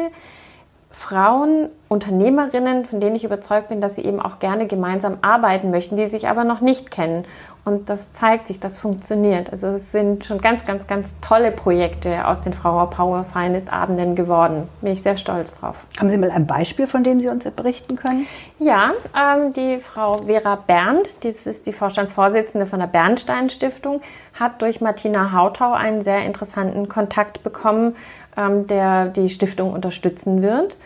Frauen, 0.90 1.69
Unternehmerinnen, 1.88 2.85
von 2.85 3.00
denen 3.00 3.17
ich 3.17 3.25
überzeugt 3.25 3.69
bin, 3.69 3.81
dass 3.81 3.96
sie 3.96 4.05
eben 4.05 4.20
auch 4.20 4.38
gerne 4.38 4.67
gemeinsam 4.67 5.19
arbeiten 5.20 5.70
möchten, 5.70 5.96
die 5.96 6.06
sich 6.06 6.29
aber 6.29 6.44
noch 6.44 6.61
nicht 6.61 6.90
kennen. 6.90 7.25
Und 7.68 7.90
das 7.90 8.12
zeigt 8.12 8.46
sich, 8.46 8.58
das 8.58 8.80
funktioniert. 8.80 9.52
Also 9.52 9.66
es 9.66 9.92
sind 9.92 10.24
schon 10.24 10.38
ganz, 10.38 10.64
ganz, 10.64 10.86
ganz 10.86 11.14
tolle 11.20 11.52
Projekte 11.52 12.26
aus 12.26 12.40
den 12.40 12.54
Frauer 12.54 12.88
Power 12.88 13.26
Finest 13.30 13.70
Abenden 13.70 14.14
geworden. 14.14 14.68
Bin 14.80 14.92
ich 14.92 15.02
sehr 15.02 15.18
stolz 15.18 15.60
drauf. 15.60 15.86
Haben 15.98 16.08
Sie 16.08 16.16
mal 16.16 16.30
ein 16.30 16.46
Beispiel, 16.46 16.86
von 16.86 17.04
dem 17.04 17.20
Sie 17.20 17.28
uns 17.28 17.44
berichten 17.50 17.96
können? 17.96 18.26
Ja, 18.58 18.92
ähm, 19.14 19.52
die 19.52 19.80
Frau 19.80 20.14
Vera 20.25 20.56
Berndt, 20.56 21.26
das 21.26 21.46
ist 21.46 21.66
die 21.66 21.75
Vorstandsvorsitzende 21.75 22.66
von 22.66 22.78
der 22.78 22.87
Bernstein 22.87 23.50
Stiftung, 23.50 24.00
hat 24.32 24.62
durch 24.62 24.80
Martina 24.80 25.32
Hautau 25.32 25.72
einen 25.72 26.00
sehr 26.00 26.25
interessanten 26.25 26.88
Kontakt 26.88 27.42
bekommen, 27.42 27.96
ähm, 28.38 28.66
der 28.66 29.08
die 29.08 29.28
Stiftung 29.28 29.75
unterstützen 29.75 30.40
wird. 30.40 30.78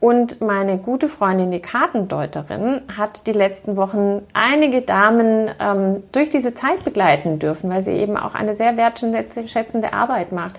Und 0.00 0.40
meine 0.40 0.78
gute 0.78 1.08
Freundin, 1.08 1.50
die 1.50 1.60
Kartendeuterin, 1.60 2.82
hat 2.96 3.26
die 3.26 3.32
letzten 3.32 3.76
Wochen 3.76 4.22
einige 4.32 4.82
Damen 4.82 5.50
ähm, 5.58 6.04
durch 6.12 6.30
diese 6.30 6.54
Zeit 6.54 6.84
begleiten 6.84 7.40
dürfen, 7.40 7.68
weil 7.68 7.82
sie 7.82 7.90
eben 7.92 8.16
auch 8.16 8.36
eine 8.36 8.54
sehr 8.54 8.76
wertschätzende 8.76 9.92
Arbeit 9.92 10.30
macht. 10.30 10.54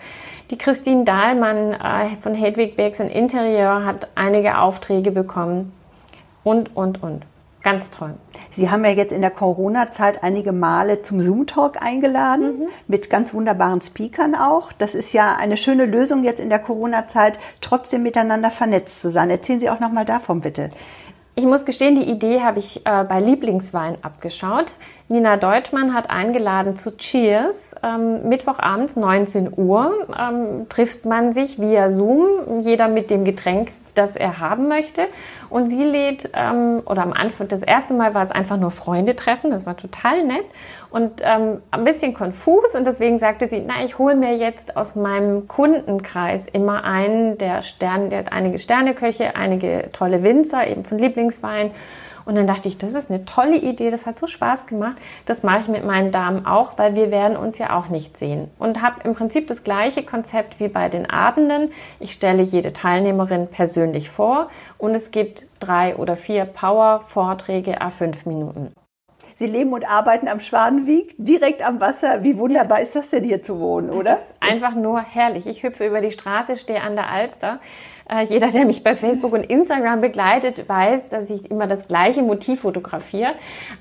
Die 0.51 0.57
Christine 0.57 1.05
Dahlmann 1.05 1.73
äh, 1.73 2.17
von 2.19 2.33
Hedwig 2.33 2.75
Bergs 2.75 2.99
und 2.99 3.07
Interieur 3.07 3.85
hat 3.85 4.09
einige 4.15 4.57
Aufträge 4.57 5.11
bekommen. 5.11 5.71
Und, 6.43 6.75
und, 6.75 7.01
und. 7.01 7.23
Ganz 7.63 7.91
toll. 7.91 8.15
Sie 8.51 8.69
haben 8.69 8.83
ja 8.83 8.91
jetzt 8.91 9.13
in 9.13 9.21
der 9.21 9.31
Corona-Zeit 9.31 10.23
einige 10.23 10.51
Male 10.51 11.01
zum 11.01 11.21
Zoom-Talk 11.21 11.81
eingeladen, 11.81 12.59
mhm. 12.59 12.67
mit 12.87 13.09
ganz 13.09 13.33
wunderbaren 13.33 13.81
Speakern 13.81 14.35
auch. 14.35 14.71
Das 14.73 14.95
ist 14.95 15.13
ja 15.13 15.35
eine 15.37 15.57
schöne 15.57 15.85
Lösung 15.85 16.23
jetzt 16.23 16.39
in 16.39 16.49
der 16.49 16.59
Corona-Zeit, 16.59 17.39
trotzdem 17.61 18.03
miteinander 18.03 18.51
vernetzt 18.51 19.01
zu 19.01 19.09
sein. 19.09 19.29
Erzählen 19.29 19.59
Sie 19.59 19.69
auch 19.69 19.79
nochmal 19.79 20.05
davon, 20.05 20.41
bitte. 20.41 20.69
Ich 21.39 21.45
muss 21.45 21.63
gestehen, 21.63 21.95
die 21.95 22.09
Idee 22.09 22.41
habe 22.41 22.59
ich 22.59 22.85
äh, 22.85 23.05
bei 23.05 23.21
Lieblingswein 23.21 23.97
abgeschaut. 24.01 24.73
Nina 25.07 25.37
Deutschmann 25.37 25.93
hat 25.93 26.09
eingeladen 26.09 26.75
zu 26.75 26.97
Cheers. 26.97 27.75
Ähm, 27.81 28.27
Mittwochabends 28.27 28.97
19 28.97 29.53
Uhr 29.55 30.05
ähm, 30.19 30.67
trifft 30.67 31.05
man 31.05 31.31
sich 31.31 31.57
via 31.57 31.89
Zoom, 31.91 32.59
jeder 32.59 32.89
mit 32.89 33.09
dem 33.09 33.23
Getränk, 33.23 33.69
das 33.99 34.15
er 34.15 34.39
haben 34.39 34.67
möchte. 34.67 35.07
Und 35.49 35.67
sie 35.67 35.83
lädt, 35.83 36.29
ähm, 36.33 36.81
oder 36.85 37.03
am 37.03 37.13
Anfang, 37.13 37.47
das 37.47 37.61
erste 37.61 37.93
Mal 37.93 38.13
war 38.13 38.21
es 38.21 38.31
einfach 38.31 38.57
nur 38.57 38.71
Freunde 38.71 39.15
treffen, 39.15 39.51
das 39.51 39.65
war 39.65 39.75
total 39.75 40.23
nett 40.25 40.45
und 40.89 41.21
ähm, 41.21 41.61
ein 41.71 41.83
bisschen 41.83 42.13
konfus. 42.13 42.73
Und 42.73 42.87
deswegen 42.87 43.19
sagte 43.19 43.49
sie, 43.49 43.61
na, 43.65 43.83
ich 43.83 43.97
hole 43.97 44.15
mir 44.15 44.35
jetzt 44.35 44.77
aus 44.77 44.95
meinem 44.95 45.47
Kundenkreis 45.47 46.47
immer 46.47 46.83
einen, 46.83 47.37
der 47.37 47.61
Stern, 47.61 48.09
der 48.09 48.19
hat 48.19 48.31
einige 48.31 48.57
Sterneköche, 48.57 49.35
einige 49.35 49.89
tolle 49.91 50.23
Winzer, 50.23 50.65
eben 50.65 50.85
von 50.85 50.97
Lieblingswein. 50.97 51.71
Und 52.29 52.35
dann 52.35 52.45
dachte 52.45 52.67
ich, 52.67 52.77
das 52.77 52.93
ist 52.93 53.09
eine 53.09 53.25
tolle 53.25 53.57
Idee, 53.57 53.89
das 53.89 54.05
hat 54.05 54.19
so 54.19 54.27
Spaß 54.27 54.67
gemacht. 54.67 54.97
Das 55.25 55.41
mache 55.41 55.61
ich 55.61 55.67
mit 55.67 55.83
meinen 55.83 56.11
Damen 56.11 56.45
auch, 56.45 56.77
weil 56.77 56.95
wir 56.95 57.09
werden 57.09 57.35
uns 57.35 57.57
ja 57.57 57.75
auch 57.75 57.89
nicht 57.89 58.17
sehen. 58.17 58.51
Und 58.59 58.83
habe 58.83 59.01
im 59.03 59.15
Prinzip 59.15 59.47
das 59.47 59.63
gleiche 59.63 60.03
Konzept 60.03 60.59
wie 60.59 60.67
bei 60.67 60.89
den 60.89 61.09
Abenden. 61.09 61.71
Ich 61.99 62.11
stelle 62.11 62.43
jede 62.43 62.71
Teilnehmerin 62.71 63.47
persönlich 63.47 64.11
vor 64.11 64.49
und 64.77 64.93
es 64.93 65.09
gibt 65.09 65.47
drei 65.59 65.95
oder 65.95 66.15
vier 66.15 66.45
Power-Vorträge 66.45 67.81
a 67.81 67.89
fünf 67.89 68.27
Minuten. 68.27 68.73
Sie 69.39 69.47
leben 69.47 69.71
und 69.71 69.89
arbeiten 69.89 70.27
am 70.27 70.41
Schwanenweg, 70.41 71.15
direkt 71.17 71.65
am 71.65 71.79
Wasser. 71.79 72.23
Wie 72.23 72.37
wunderbar 72.37 72.81
ist 72.81 72.93
das 72.93 73.09
denn 73.09 73.23
hier 73.23 73.41
zu 73.41 73.57
wohnen, 73.59 73.89
oder? 73.89 74.11
Es 74.11 74.19
ist 74.19 74.33
einfach 74.41 74.75
nur 74.75 74.99
herrlich. 74.99 75.47
Ich 75.47 75.63
hüpfe 75.63 75.87
über 75.87 76.01
die 76.01 76.11
Straße, 76.11 76.57
stehe 76.57 76.81
an 76.81 76.97
der 76.97 77.09
Alster 77.09 77.59
jeder, 78.27 78.47
der 78.47 78.65
mich 78.65 78.83
bei 78.83 78.95
Facebook 78.95 79.33
und 79.33 79.43
Instagram 79.43 80.01
begleitet, 80.01 80.67
weiß, 80.67 81.09
dass 81.09 81.29
ich 81.29 81.51
immer 81.51 81.67
das 81.67 81.87
gleiche 81.87 82.23
Motiv 82.23 82.61
fotografiere. 82.61 83.33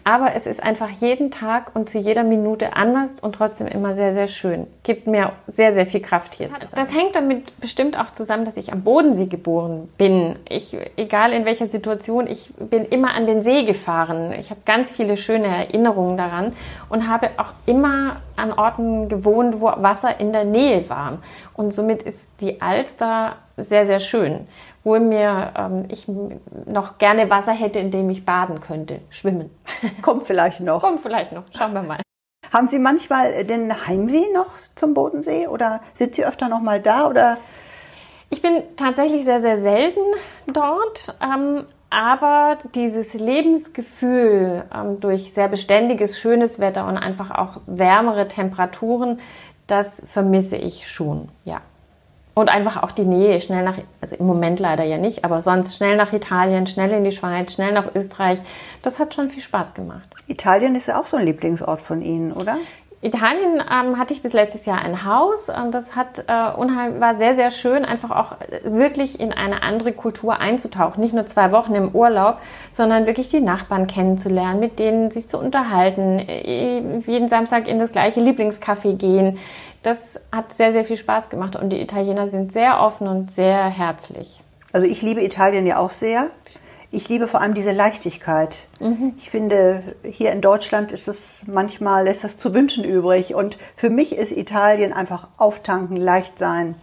Aber 0.04 0.35
es 0.35 0.47
ist 0.47 0.62
einfach 0.62 0.90
jeden 0.90 1.30
Tag 1.30 1.75
und 1.75 1.88
zu 1.88 1.99
jeder 1.99 2.25
Minute 2.25 2.76
anders 2.76 3.20
und 3.20 3.35
trotzdem 3.35 3.66
immer 3.66 3.94
sehr, 3.94 4.12
sehr 4.12 4.28
schön. 4.28 4.66
Gibt 4.82 5.06
mir 5.06 5.32
sehr, 5.47 5.73
sehr 5.73 5.87
viel 5.87 6.00
Kraft 6.00 6.35
hier 6.35 6.49
das 6.49 6.61
zu 6.61 6.66
sein. 6.68 6.80
Das 6.80 6.94
hängt 6.94 7.16
damit 7.16 7.58
bestimmt 7.61 7.99
auch 7.99 8.11
zusammen, 8.11 8.44
dass 8.44 8.56
ich 8.56 8.73
am 8.73 8.82
Bodensee 8.82 9.26
geboren 9.26 9.88
bin. 9.97 10.37
Ich, 10.49 10.76
egal 10.97 11.32
in 11.32 11.44
welcher 11.44 11.66
Situation, 11.66 12.26
ich 12.26 12.52
bin 12.58 12.85
immer 12.85 13.14
an 13.14 13.26
den 13.26 13.42
See 13.42 13.64
gefahren. 13.64 14.32
Ich 14.38 14.50
habe 14.50 14.61
ganz 14.66 14.90
viele 14.90 15.16
schöne 15.16 15.47
Erinnerungen 15.47 16.18
daran 16.18 16.52
und 16.90 17.08
habe 17.08 17.30
auch 17.38 17.54
immer 17.64 18.20
an 18.38 18.52
Orten 18.52 19.09
gewohnt, 19.09 19.61
wo 19.61 19.66
Wasser 19.66 20.21
in 20.21 20.33
der 20.33 20.45
Nähe 20.45 20.88
war. 20.88 21.18
Und 21.54 21.73
somit 21.73 22.02
ist 22.02 22.40
die 22.40 22.61
Alster 22.61 23.37
sehr, 23.57 23.87
sehr 23.87 24.00
schön. 24.00 24.47
Wo 24.85 24.99
mir 24.99 25.52
ähm, 25.57 25.85
ich 25.88 26.07
noch 26.66 26.99
gerne 26.99 27.28
Wasser 27.28 27.52
hätte, 27.52 27.78
in 27.78 27.90
dem 27.90 28.09
ich 28.11 28.25
baden 28.25 28.61
könnte, 28.61 29.00
schwimmen. 29.11 29.50
Kommt 30.02 30.25
vielleicht 30.25 30.61
noch. 30.61 30.80
Kommt 30.80 31.00
vielleicht 31.00 31.33
noch. 31.33 31.45
Schauen 31.57 31.75
wir 31.75 31.83
mal. 31.83 32.00
Haben 32.52 32.68
Sie 32.68 32.78
manchmal 32.78 33.45
den 33.45 33.87
Heimweh 33.87 34.33
noch 34.33 34.52
zum 34.75 34.95
Bodensee 34.95 35.49
oder 35.49 35.80
sind 35.95 36.14
Sie 36.14 36.25
öfter 36.25 36.49
noch 36.49 36.61
mal 36.61 36.80
da 36.80 37.07
oder? 37.07 37.37
Ich 38.30 38.42
bin 38.42 38.62
tatsächlich 38.76 39.25
sehr, 39.25 39.40
sehr 39.40 39.57
selten 39.59 40.00
dort. 40.47 41.16
Ähm, 41.23 41.64
aber 41.90 42.59
dieses 42.75 43.14
Lebensgefühl 43.14 44.64
ähm, 44.75 45.00
durch 45.00 45.33
sehr 45.33 45.49
beständiges, 45.49 46.18
schönes 46.18 46.59
Wetter 46.59 46.87
und 46.87 46.97
einfach 46.97 47.30
auch 47.30 47.61
wärmere 47.66 48.28
Temperaturen, 48.28 49.21
das 49.66 50.02
vermisse 50.07 50.57
ich 50.57 50.90
schon, 50.90 51.28
ja. 51.45 51.61
Und 52.35 52.50
einfach 52.50 52.83
auch 52.85 52.92
die 52.92 53.04
Nähe, 53.04 53.40
schnell 53.40 53.64
nach, 53.64 53.78
also 54.00 54.14
im 54.14 54.26
Moment 54.26 54.61
leider 54.61 54.85
ja 54.85 54.97
nicht, 54.97 55.25
aber 55.25 55.40
sonst 55.40 55.76
schnell 55.76 55.97
nach 55.97 56.12
Italien, 56.12 56.68
schnell 56.68 56.92
in 56.92 57.02
die 57.02 57.11
Schweiz, 57.11 57.52
schnell 57.52 57.73
nach 57.73 57.92
Österreich. 57.97 58.38
Das 58.83 59.00
hat 59.00 59.12
schon 59.12 59.28
viel 59.28 59.42
Spaß 59.42 59.75
gemacht. 59.75 60.09
Italien 60.28 60.76
ist 60.76 60.87
ja 60.87 61.00
auch 61.00 61.09
so 61.09 61.16
ein 61.16 61.26
Lieblingsort 61.26 61.80
von 61.80 62.00
Ihnen, 62.00 62.33
oder? 62.33 62.57
Italien 63.00 63.62
ähm, 63.71 63.97
hatte 63.97 64.12
ich 64.12 64.23
bis 64.23 64.33
letztes 64.33 64.67
Jahr 64.67 64.83
ein 64.83 65.05
Haus 65.05 65.49
und 65.49 65.73
das 65.73 65.95
hat 65.95 66.25
äh, 66.26 66.50
unheim, 66.57 67.00
war 67.00 67.14
sehr, 67.14 67.37
sehr 67.37 67.52
schön, 67.52 67.85
einfach 67.85 68.11
auch 68.11 68.37
wirklich 68.64 69.21
in 69.21 69.33
eine 69.33 69.62
andere 69.62 69.93
Kultur 69.93 70.40
einzutauchen. 70.40 71.00
Nicht 71.00 71.14
nur 71.14 71.25
zwei 71.26 71.52
Wochen 71.52 71.76
im 71.76 71.95
Urlaub, 71.95 72.38
sondern 72.73 73.07
wirklich 73.07 73.28
die 73.28 73.40
Nachbarn 73.40 73.87
kennenzulernen, 73.87 74.59
mit 74.59 74.81
denen 74.81 75.12
sich 75.12 75.28
zu 75.28 75.38
unterhalten, 75.38 76.19
äh, 76.19 76.81
jeden 77.07 77.28
Samstag 77.28 77.69
in 77.69 77.78
das 77.78 77.93
gleiche 77.93 78.21
Lieblingscafé 78.21 78.97
gehen. 78.97 79.38
Das 79.85 80.21
hat 80.33 80.52
sehr, 80.52 80.73
sehr 80.73 80.85
viel 80.85 80.97
Spaß 80.97 81.31
gemacht 81.31 81.55
und 81.55 81.71
die 81.71 81.81
Italiener 81.81 82.26
sind 82.26 82.50
sehr 82.50 82.81
offen 82.81 83.07
und 83.07 83.31
sehr 83.31 83.67
herzlich. 83.67 84.40
Also 84.73 84.88
ich 84.88 85.02
liebe 85.02 85.23
Italien 85.23 85.67
ja 85.67 85.78
auch 85.78 85.93
sehr 85.93 86.31
ich 86.90 87.09
liebe 87.09 87.28
vor 87.28 87.40
allem 87.40 87.54
diese 87.54 87.73
Leichtigkeit. 87.73 88.57
Mhm. 88.80 89.14
Ich 89.18 89.30
finde, 89.30 89.83
hier 90.02 90.33
in 90.33 90.40
Deutschland 90.40 90.92
ist 90.92 91.07
es 91.07 91.47
manchmal, 91.47 92.04
lässt 92.04 92.25
das 92.25 92.38
zu 92.38 92.54
wünschen 92.54 92.85
übrig. 92.85 93.35
Und 93.35 93.59
für 93.76 93.90
mich 93.90 94.16
ist 94.16 94.33
Italien 94.33 94.92
einfach 94.92 95.28
auftanken, 95.37 95.97
leicht 95.97 96.38
sein, 96.38 96.76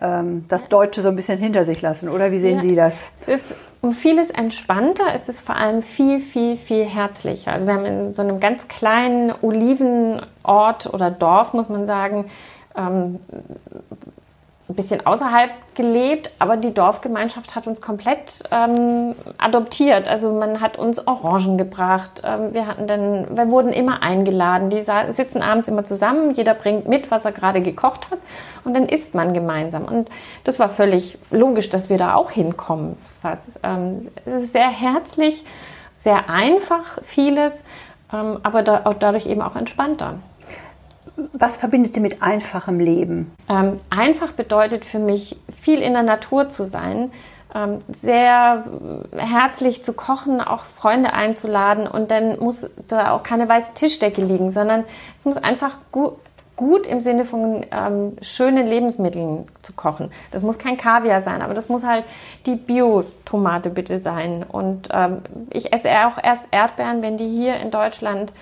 ähm, 0.00 0.46
das 0.48 0.68
Deutsche 0.68 1.02
so 1.02 1.08
ein 1.08 1.16
bisschen 1.16 1.38
hinter 1.38 1.66
sich 1.66 1.82
lassen. 1.82 2.08
Oder 2.08 2.32
wie 2.32 2.38
sehen 2.38 2.56
ja. 2.56 2.62
Sie 2.62 2.74
das? 2.74 2.96
Es 3.16 3.28
ist 3.28 3.56
um 3.82 3.92
vieles 3.92 4.30
entspannter. 4.30 5.04
Es 5.14 5.28
ist 5.28 5.42
vor 5.42 5.56
allem 5.56 5.82
viel, 5.82 6.20
viel, 6.20 6.56
viel 6.56 6.84
herzlicher. 6.84 7.52
Also 7.52 7.66
wir 7.66 7.74
haben 7.74 7.84
in 7.84 8.14
so 8.14 8.22
einem 8.22 8.40
ganz 8.40 8.66
kleinen 8.66 9.32
Olivenort 9.42 10.86
oder 10.92 11.10
Dorf, 11.10 11.52
muss 11.52 11.68
man 11.68 11.84
sagen, 11.84 12.26
ähm, 12.76 13.20
ein 14.68 14.74
bisschen 14.74 15.06
außerhalb 15.06 15.50
gelebt, 15.74 16.30
aber 16.38 16.58
die 16.58 16.74
Dorfgemeinschaft 16.74 17.54
hat 17.54 17.66
uns 17.66 17.80
komplett 17.80 18.42
ähm, 18.50 19.14
adoptiert. 19.38 20.08
Also 20.08 20.30
man 20.30 20.60
hat 20.60 20.78
uns 20.78 21.06
Orangen 21.06 21.56
gebracht. 21.56 22.20
Ähm, 22.22 22.52
wir 22.52 22.66
hatten 22.66 22.86
dann, 22.86 23.34
wir 23.34 23.48
wurden 23.50 23.72
immer 23.72 24.02
eingeladen. 24.02 24.68
Die 24.68 24.82
sitzen 24.82 25.40
abends 25.40 25.68
immer 25.68 25.84
zusammen. 25.84 26.32
Jeder 26.32 26.52
bringt 26.52 26.86
mit, 26.86 27.10
was 27.10 27.24
er 27.24 27.32
gerade 27.32 27.62
gekocht 27.62 28.10
hat, 28.10 28.18
und 28.64 28.74
dann 28.74 28.86
isst 28.86 29.14
man 29.14 29.32
gemeinsam. 29.32 29.84
Und 29.84 30.10
das 30.44 30.58
war 30.58 30.68
völlig 30.68 31.18
logisch, 31.30 31.70
dass 31.70 31.88
wir 31.88 31.96
da 31.96 32.14
auch 32.14 32.30
hinkommen. 32.30 32.98
Es, 33.06 33.24
war, 33.24 33.38
ähm, 33.62 34.08
ist 34.26 34.52
sehr 34.52 34.68
herzlich, 34.68 35.44
sehr 35.96 36.28
einfach 36.28 36.98
vieles, 37.04 37.62
ähm, 38.12 38.38
aber 38.42 38.62
da, 38.62 38.94
dadurch 38.98 39.26
eben 39.26 39.40
auch 39.40 39.56
entspannter. 39.56 40.16
Was 41.32 41.56
verbindet 41.56 41.94
sie 41.94 42.00
mit 42.00 42.22
einfachem 42.22 42.78
Leben? 42.78 43.32
Ähm, 43.48 43.76
einfach 43.90 44.32
bedeutet 44.32 44.84
für 44.84 44.98
mich, 44.98 45.36
viel 45.50 45.82
in 45.82 45.94
der 45.94 46.02
Natur 46.04 46.48
zu 46.48 46.64
sein, 46.64 47.10
ähm, 47.54 47.80
sehr 47.88 48.64
herzlich 49.16 49.82
zu 49.82 49.94
kochen, 49.94 50.40
auch 50.40 50.64
Freunde 50.64 51.12
einzuladen 51.12 51.86
und 51.86 52.10
dann 52.10 52.38
muss 52.38 52.68
da 52.88 53.12
auch 53.12 53.22
keine 53.22 53.48
weiße 53.48 53.74
Tischdecke 53.74 54.22
liegen, 54.22 54.50
sondern 54.50 54.84
es 55.18 55.24
muss 55.24 55.38
einfach 55.38 55.78
gut, 55.90 56.18
gut 56.56 56.86
im 56.86 57.00
Sinne 57.00 57.24
von 57.24 57.64
ähm, 57.70 58.16
schönen 58.20 58.66
Lebensmitteln 58.66 59.46
zu 59.62 59.72
kochen. 59.72 60.10
Das 60.32 60.42
muss 60.42 60.58
kein 60.58 60.76
Kaviar 60.76 61.20
sein, 61.20 61.40
aber 61.40 61.54
das 61.54 61.68
muss 61.68 61.84
halt 61.84 62.04
die 62.46 62.56
Bio-Tomate 62.56 63.70
bitte 63.70 63.98
sein. 63.98 64.44
Und 64.46 64.88
ähm, 64.92 65.22
ich 65.50 65.72
esse 65.72 65.88
auch 66.06 66.22
erst 66.22 66.48
Erdbeeren, 66.50 67.00
wenn 67.00 67.16
die 67.16 67.28
hier 67.28 67.56
in 67.58 67.70
Deutschland 67.70 68.32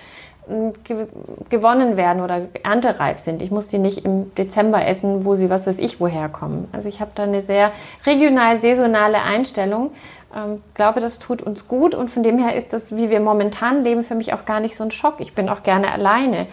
gewonnen 1.49 1.97
werden 1.97 2.23
oder 2.23 2.47
erntereif 2.63 3.19
sind. 3.19 3.41
Ich 3.41 3.51
muss 3.51 3.67
die 3.67 3.79
nicht 3.79 4.05
im 4.05 4.33
Dezember 4.35 4.85
essen, 4.85 5.25
wo 5.25 5.35
sie 5.35 5.49
was 5.49 5.67
weiß 5.67 5.79
ich 5.79 5.99
woher 5.99 6.29
kommen. 6.29 6.67
Also 6.71 6.87
ich 6.87 7.01
habe 7.01 7.11
da 7.15 7.23
eine 7.23 7.43
sehr 7.43 7.71
regional 8.05 8.57
saisonale 8.57 9.21
Einstellung. 9.21 9.91
Ähm, 10.35 10.61
glaube, 10.73 11.01
das 11.01 11.19
tut 11.19 11.41
uns 11.41 11.67
gut 11.67 11.95
und 11.95 12.09
von 12.09 12.23
dem 12.23 12.37
her 12.37 12.55
ist 12.55 12.71
das, 12.73 12.95
wie 12.95 13.09
wir 13.09 13.19
momentan 13.19 13.83
leben, 13.83 14.03
für 14.03 14.15
mich 14.15 14.33
auch 14.33 14.45
gar 14.45 14.59
nicht 14.59 14.77
so 14.77 14.83
ein 14.83 14.91
Schock. 14.91 15.15
Ich 15.19 15.33
bin 15.33 15.49
auch 15.49 15.63
gerne 15.63 15.91
alleine. 15.91 16.47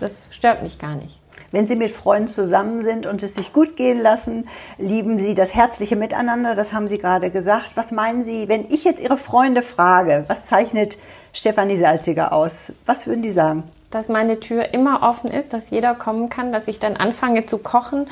Das 0.00 0.26
stört 0.30 0.62
mich 0.62 0.78
gar 0.78 0.94
nicht. 0.94 1.18
Wenn 1.50 1.66
Sie 1.66 1.76
mit 1.76 1.90
Freunden 1.90 2.28
zusammen 2.28 2.82
sind 2.84 3.06
und 3.06 3.22
es 3.22 3.34
sich 3.34 3.52
gut 3.52 3.76
gehen 3.76 4.00
lassen, 4.00 4.48
lieben 4.78 5.18
Sie 5.18 5.34
das 5.34 5.54
herzliche 5.54 5.96
Miteinander, 5.96 6.54
das 6.54 6.72
haben 6.72 6.88
Sie 6.88 6.98
gerade 6.98 7.30
gesagt. 7.30 7.72
Was 7.74 7.92
meinen 7.92 8.22
Sie, 8.22 8.48
wenn 8.48 8.70
ich 8.70 8.84
jetzt 8.84 9.02
Ihre 9.02 9.18
Freunde 9.18 9.62
frage, 9.62 10.24
was 10.28 10.46
zeichnet 10.46 10.96
Stefanie 11.32 11.76
Salziger 11.76 12.32
aus? 12.32 12.72
Was 12.86 13.06
würden 13.06 13.22
die 13.22 13.32
sagen? 13.32 13.64
Dass 13.90 14.08
meine 14.08 14.40
Tür 14.40 14.72
immer 14.72 15.02
offen 15.02 15.30
ist, 15.30 15.52
dass 15.52 15.70
jeder 15.70 15.94
kommen 15.94 16.28
kann, 16.28 16.52
dass 16.52 16.68
ich 16.68 16.78
dann 16.78 16.96
anfange 16.96 17.46
zu 17.46 17.58
kochen, 17.58 18.06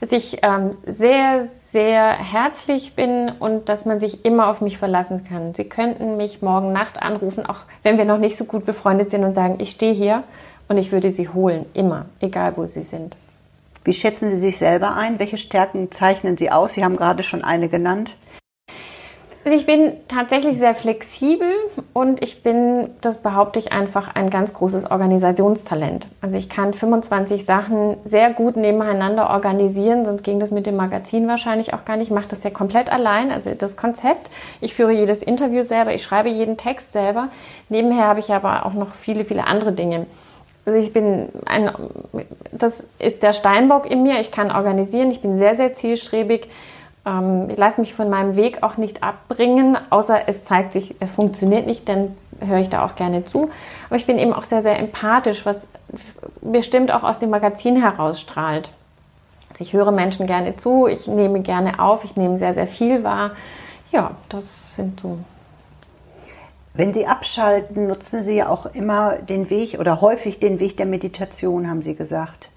dass 0.00 0.12
ich 0.12 0.38
ähm, 0.42 0.72
sehr, 0.84 1.44
sehr 1.44 2.12
herzlich 2.12 2.94
bin 2.94 3.30
und 3.38 3.68
dass 3.68 3.84
man 3.84 4.00
sich 4.00 4.24
immer 4.24 4.48
auf 4.48 4.60
mich 4.60 4.78
verlassen 4.78 5.22
kann. 5.24 5.54
Sie 5.54 5.64
könnten 5.64 6.16
mich 6.16 6.42
morgen 6.42 6.72
Nacht 6.72 7.00
anrufen, 7.00 7.46
auch 7.46 7.60
wenn 7.82 7.98
wir 7.98 8.04
noch 8.04 8.18
nicht 8.18 8.36
so 8.36 8.44
gut 8.44 8.66
befreundet 8.66 9.10
sind 9.10 9.24
und 9.24 9.34
sagen, 9.34 9.56
ich 9.58 9.70
stehe 9.70 9.94
hier 9.94 10.24
und 10.68 10.76
ich 10.76 10.90
würde 10.90 11.10
sie 11.10 11.28
holen, 11.28 11.66
immer, 11.72 12.06
egal 12.20 12.56
wo 12.56 12.66
sie 12.66 12.82
sind. 12.82 13.16
Wie 13.84 13.92
schätzen 13.92 14.30
Sie 14.30 14.36
sich 14.36 14.58
selber 14.58 14.96
ein? 14.96 15.18
Welche 15.18 15.36
Stärken 15.38 15.90
zeichnen 15.90 16.36
Sie 16.36 16.50
aus? 16.50 16.74
Sie 16.74 16.84
haben 16.84 16.96
gerade 16.96 17.24
schon 17.24 17.42
eine 17.42 17.68
genannt. 17.68 18.16
Also 19.44 19.56
ich 19.56 19.66
bin 19.66 19.94
tatsächlich 20.06 20.56
sehr 20.56 20.74
flexibel 20.74 21.48
und 21.92 22.22
ich 22.22 22.44
bin, 22.44 22.90
das 23.00 23.18
behaupte 23.18 23.58
ich 23.58 23.72
einfach, 23.72 24.14
ein 24.14 24.30
ganz 24.30 24.54
großes 24.54 24.88
Organisationstalent. 24.88 26.06
Also 26.20 26.38
ich 26.38 26.48
kann 26.48 26.72
25 26.72 27.44
Sachen 27.44 27.96
sehr 28.04 28.32
gut 28.32 28.56
nebeneinander 28.56 29.30
organisieren, 29.30 30.04
sonst 30.04 30.22
ging 30.22 30.38
das 30.38 30.52
mit 30.52 30.66
dem 30.66 30.76
Magazin 30.76 31.26
wahrscheinlich 31.26 31.74
auch 31.74 31.84
gar 31.84 31.96
nicht. 31.96 32.08
Ich 32.08 32.14
mache 32.14 32.28
das 32.28 32.44
ja 32.44 32.50
komplett 32.50 32.92
allein, 32.92 33.32
also 33.32 33.52
das 33.54 33.76
Konzept. 33.76 34.30
Ich 34.60 34.74
führe 34.74 34.92
jedes 34.92 35.24
Interview 35.24 35.62
selber, 35.64 35.92
ich 35.92 36.04
schreibe 36.04 36.28
jeden 36.28 36.56
Text 36.56 36.92
selber. 36.92 37.28
Nebenher 37.68 38.06
habe 38.06 38.20
ich 38.20 38.32
aber 38.32 38.64
auch 38.64 38.74
noch 38.74 38.94
viele, 38.94 39.24
viele 39.24 39.46
andere 39.48 39.72
Dinge. 39.72 40.06
Also 40.64 40.78
ich 40.78 40.92
bin 40.92 41.30
ein, 41.46 41.72
das 42.52 42.86
ist 43.00 43.22
der 43.24 43.32
Steinbock 43.32 43.90
in 43.90 44.04
mir. 44.04 44.20
Ich 44.20 44.30
kann 44.30 44.52
organisieren. 44.52 45.10
Ich 45.10 45.20
bin 45.20 45.34
sehr, 45.34 45.56
sehr 45.56 45.74
zielstrebig. 45.74 46.48
Ähm, 47.04 47.50
ich 47.50 47.58
lasse 47.58 47.80
mich 47.80 47.94
von 47.94 48.08
meinem 48.10 48.36
Weg 48.36 48.62
auch 48.62 48.76
nicht 48.76 49.02
abbringen, 49.02 49.76
außer 49.90 50.28
es 50.28 50.44
zeigt 50.44 50.72
sich, 50.72 50.94
es 51.00 51.10
funktioniert 51.10 51.66
nicht, 51.66 51.88
dann 51.88 52.16
höre 52.40 52.58
ich 52.58 52.68
da 52.68 52.84
auch 52.84 52.96
gerne 52.96 53.24
zu. 53.24 53.50
Aber 53.86 53.96
ich 53.96 54.06
bin 54.06 54.18
eben 54.18 54.32
auch 54.32 54.44
sehr, 54.44 54.62
sehr 54.62 54.78
empathisch, 54.78 55.44
was 55.46 55.68
bestimmt 56.40 56.92
auch 56.92 57.02
aus 57.02 57.18
dem 57.18 57.30
Magazin 57.30 57.80
herausstrahlt. 57.80 58.70
Also 59.50 59.64
ich 59.64 59.72
höre 59.72 59.92
Menschen 59.92 60.26
gerne 60.26 60.56
zu, 60.56 60.86
ich 60.86 61.06
nehme 61.06 61.40
gerne 61.40 61.78
auf, 61.78 62.04
ich 62.04 62.16
nehme 62.16 62.38
sehr, 62.38 62.54
sehr 62.54 62.66
viel 62.66 63.04
wahr. 63.04 63.32
Ja, 63.90 64.12
das 64.30 64.74
sind 64.76 65.00
so 65.00 65.18
Wenn 66.72 66.94
Sie 66.94 67.06
abschalten, 67.06 67.86
nutzen 67.86 68.22
Sie 68.22 68.36
ja 68.36 68.48
auch 68.48 68.66
immer 68.74 69.16
den 69.16 69.50
Weg 69.50 69.78
oder 69.78 70.00
häufig 70.00 70.40
den 70.40 70.58
Weg 70.58 70.78
der 70.78 70.86
Meditation, 70.86 71.68
haben 71.68 71.82
Sie 71.82 71.94
gesagt. 71.94 72.48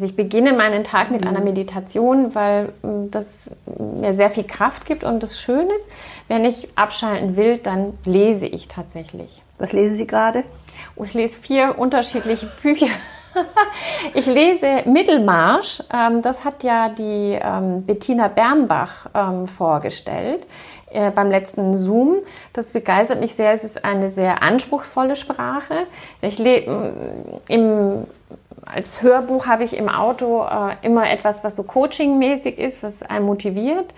Also 0.00 0.08
ich 0.08 0.16
beginne 0.16 0.54
meinen 0.54 0.82
Tag 0.82 1.10
mit 1.10 1.26
einer 1.26 1.42
Meditation, 1.42 2.34
weil 2.34 2.72
mm, 2.80 3.10
das 3.10 3.50
mir 4.00 4.14
sehr 4.14 4.30
viel 4.30 4.44
Kraft 4.44 4.86
gibt 4.86 5.04
und 5.04 5.22
das 5.22 5.38
schön 5.38 5.68
ist. 5.68 5.90
Wenn 6.26 6.46
ich 6.46 6.70
abschalten 6.74 7.36
will, 7.36 7.58
dann 7.58 7.98
lese 8.06 8.46
ich 8.46 8.66
tatsächlich. 8.66 9.42
Was 9.58 9.74
lesen 9.74 9.96
Sie 9.96 10.06
gerade? 10.06 10.44
Oh, 10.96 11.04
ich 11.04 11.12
lese 11.12 11.38
vier 11.38 11.78
unterschiedliche 11.78 12.46
Bücher. 12.62 12.86
ich 14.14 14.24
lese 14.24 14.84
Mittelmarsch. 14.86 15.82
Ähm, 15.92 16.22
das 16.22 16.46
hat 16.46 16.62
ja 16.62 16.88
die 16.88 17.38
ähm, 17.38 17.84
Bettina 17.84 18.28
Bernbach 18.28 19.04
ähm, 19.14 19.46
vorgestellt 19.46 20.46
äh, 20.90 21.10
beim 21.10 21.30
letzten 21.30 21.74
Zoom. 21.76 22.20
Das 22.54 22.72
begeistert 22.72 23.20
mich 23.20 23.34
sehr. 23.34 23.52
Es 23.52 23.64
ist 23.64 23.84
eine 23.84 24.10
sehr 24.10 24.42
anspruchsvolle 24.42 25.14
Sprache. 25.14 25.74
Ich 26.22 26.40
im 27.48 28.06
als 28.66 29.02
Hörbuch 29.02 29.46
habe 29.46 29.64
ich 29.64 29.76
im 29.76 29.88
Auto 29.88 30.44
äh, 30.44 30.76
immer 30.82 31.10
etwas, 31.10 31.44
was 31.44 31.56
so 31.56 31.62
coachingmäßig 31.62 32.58
ist, 32.58 32.82
was 32.82 33.02
einen 33.02 33.26
motiviert. 33.26 33.94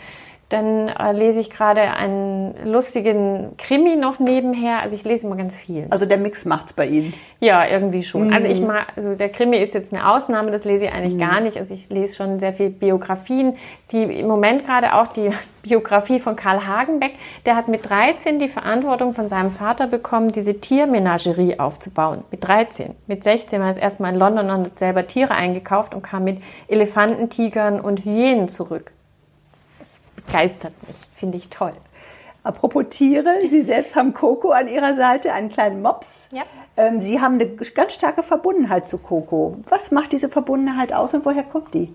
Dann 0.53 0.89
äh, 0.89 1.13
lese 1.13 1.41
ich 1.41 1.49
gerade 1.49 1.81
einen 1.81 2.55
lustigen 2.67 3.57
Krimi 3.57 3.97
noch 3.97 4.19
nebenher. 4.19 4.81
Also 4.81 4.95
ich 4.95 5.03
lese 5.03 5.27
immer 5.27 5.37
ganz 5.37 5.57
viel. 5.57 5.87
Also 5.89 6.05
der 6.05 6.19
Mix 6.19 6.45
macht's 6.45 6.75
bei 6.75 6.87
Ihnen? 6.87 7.15
Ja, 7.41 7.67
irgendwie 7.67 8.03
schon. 8.03 8.27
Mhm. 8.27 8.35
Also 8.35 8.49
ich 8.49 8.61
mag, 8.61 8.89
also 8.95 9.15
der 9.15 9.31
Krimi 9.31 9.57
ist 9.57 9.73
jetzt 9.73 9.95
eine 9.95 10.07
Ausnahme, 10.13 10.51
das 10.51 10.67
lese 10.67 10.85
ich 10.85 10.93
eigentlich 10.93 11.15
mhm. 11.15 11.21
gar 11.21 11.41
nicht. 11.41 11.57
Also 11.57 11.73
ich 11.73 11.89
lese 11.89 12.17
schon 12.17 12.39
sehr 12.39 12.53
viel 12.53 12.69
Biografien, 12.69 13.55
die 13.93 14.03
im 14.03 14.27
Moment 14.27 14.67
gerade 14.67 14.95
auch 14.95 15.07
die 15.07 15.31
Biografie 15.63 16.19
von 16.19 16.37
Karl 16.37 16.67
Hagenbeck. 16.67 17.13
Der 17.47 17.57
hat 17.57 17.69
mit 17.69 17.89
13 17.89 18.39
die 18.39 18.49
Verantwortung 18.49 19.15
von 19.15 19.31
seinem 19.31 19.49
Vater 19.49 19.87
bekommen, 19.87 20.29
diese 20.29 20.61
Tiermenagerie 20.61 21.59
aufzubauen. 21.59 22.25
Mit 22.31 22.47
13. 22.47 22.95
Mit 23.07 23.25
16 23.25 23.59
war 23.59 23.71
er 23.71 23.81
erstmal 23.81 24.13
in 24.13 24.19
London 24.19 24.51
und 24.51 24.67
hat 24.67 24.79
selber 24.79 25.07
Tiere 25.07 25.35
eingekauft 25.35 25.95
und 25.95 26.03
kam 26.03 26.25
mit 26.25 26.43
Elefanten, 26.69 27.31
Tigern 27.31 27.81
und 27.81 28.05
Hyänen 28.05 28.49
zurück 28.49 28.93
begeistert 30.27 30.75
mich, 30.87 30.97
finde 31.15 31.39
ich 31.39 31.49
toll. 31.49 31.73
Apropos 32.45 32.85
Tiere, 32.91 33.39
Sie 33.49 33.63
selbst 33.63 33.95
haben 33.95 34.15
Coco 34.15 34.51
an 34.51 34.69
Ihrer 34.69 34.97
Seite, 34.97 35.33
einen 35.33 35.51
kleinen 35.51 35.83
Mops. 35.83 36.09
Ja. 36.33 36.43
Ähm, 36.77 37.01
Sie 37.01 37.21
haben 37.21 37.35
eine 37.35 37.47
ganz 37.47 37.93
starke 37.93 38.23
Verbundenheit 38.23 38.89
zu 38.89 38.99
Coco. 38.99 39.59
Was 39.69 39.91
macht 39.91 40.13
diese 40.13 40.29
Verbundenheit 40.29 40.93
aus 40.93 41.15
und 41.15 41.25
woher 41.25 41.45
kommt 41.45 41.75
die? 41.75 41.95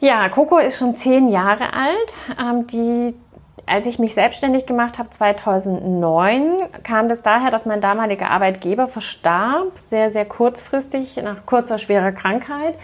Ja, 0.00 0.28
Coco 0.28 0.58
ist 0.58 0.76
schon 0.76 0.94
zehn 0.94 1.28
Jahre 1.28 1.72
alt. 1.72 2.12
Ähm, 2.38 2.66
die, 2.66 3.14
als 3.64 3.86
ich 3.86 3.98
mich 3.98 4.12
selbstständig 4.12 4.66
gemacht 4.66 4.98
habe, 4.98 5.08
2009, 5.08 6.58
kam 6.82 7.08
das 7.08 7.22
daher, 7.22 7.50
dass 7.50 7.64
mein 7.64 7.80
damaliger 7.80 8.30
Arbeitgeber 8.30 8.88
verstarb, 8.88 9.78
sehr, 9.78 10.10
sehr 10.10 10.26
kurzfristig, 10.26 11.16
nach 11.16 11.46
kurzer, 11.46 11.78
schwerer 11.78 12.12
Krankheit. 12.12 12.76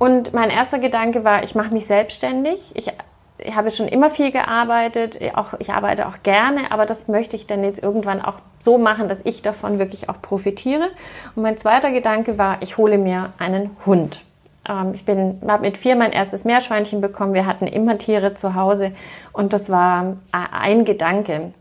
Und 0.00 0.32
mein 0.32 0.48
erster 0.48 0.78
Gedanke 0.78 1.24
war, 1.24 1.42
ich 1.42 1.54
mache 1.54 1.74
mich 1.74 1.86
selbstständig. 1.86 2.72
Ich, 2.72 2.90
ich 3.36 3.54
habe 3.54 3.70
schon 3.70 3.86
immer 3.86 4.08
viel 4.08 4.32
gearbeitet, 4.32 5.18
auch, 5.34 5.52
ich 5.58 5.74
arbeite 5.74 6.08
auch 6.08 6.22
gerne, 6.22 6.72
aber 6.72 6.86
das 6.86 7.06
möchte 7.06 7.36
ich 7.36 7.46
dann 7.46 7.62
jetzt 7.62 7.82
irgendwann 7.82 8.22
auch 8.22 8.38
so 8.60 8.78
machen, 8.78 9.08
dass 9.08 9.20
ich 9.24 9.42
davon 9.42 9.78
wirklich 9.78 10.08
auch 10.08 10.22
profitiere. 10.22 10.88
Und 11.36 11.42
mein 11.42 11.58
zweiter 11.58 11.92
Gedanke 11.92 12.38
war, 12.38 12.62
ich 12.62 12.78
hole 12.78 12.96
mir 12.96 13.34
einen 13.36 13.76
Hund. 13.84 14.24
Ähm, 14.66 14.94
ich 14.94 15.04
habe 15.06 15.60
mit 15.60 15.76
vier 15.76 15.96
mein 15.96 16.12
erstes 16.12 16.44
Meerschweinchen 16.44 17.02
bekommen. 17.02 17.34
Wir 17.34 17.44
hatten 17.44 17.66
immer 17.66 17.98
Tiere 17.98 18.32
zu 18.32 18.54
Hause 18.54 18.92
und 19.34 19.52
das 19.52 19.68
war 19.68 20.16
ein 20.32 20.86
Gedanke. 20.86 21.52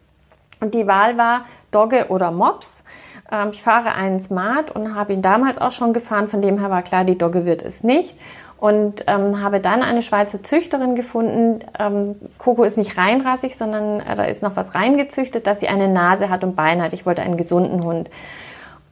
Und 0.61 0.73
die 0.73 0.87
Wahl 0.87 1.17
war 1.17 1.41
Dogge 1.71 2.07
oder 2.09 2.31
Mops. 2.31 2.83
Ähm, 3.31 3.49
ich 3.51 3.61
fahre 3.61 3.93
einen 3.93 4.19
Smart 4.19 4.71
und 4.71 4.95
habe 4.95 5.13
ihn 5.13 5.21
damals 5.21 5.57
auch 5.59 5.71
schon 5.71 5.93
gefahren. 5.93 6.27
Von 6.27 6.41
dem 6.41 6.59
her 6.59 6.69
war 6.69 6.81
klar, 6.81 7.03
die 7.03 7.17
Dogge 7.17 7.45
wird 7.45 7.61
es 7.61 7.83
nicht. 7.83 8.15
Und 8.57 9.05
ähm, 9.07 9.41
habe 9.41 9.61
dann 9.61 9.81
eine 9.81 10.01
Schweizer 10.01 10.43
Züchterin 10.43 10.95
gefunden. 10.95 11.63
Ähm, 11.79 12.15
Coco 12.37 12.63
ist 12.63 12.77
nicht 12.77 12.97
reinrassig, 12.97 13.55
sondern 13.55 14.01
äh, 14.01 14.15
da 14.15 14.25
ist 14.25 14.43
noch 14.43 14.57
was 14.57 14.75
reingezüchtet, 14.75 15.47
dass 15.47 15.61
sie 15.61 15.69
eine 15.69 15.87
Nase 15.87 16.29
hat 16.29 16.43
und 16.43 16.57
Beine 16.57 16.83
hat. 16.83 16.93
Ich 16.93 17.05
wollte 17.05 17.21
einen 17.21 17.37
gesunden 17.37 17.83
Hund. 17.83 18.09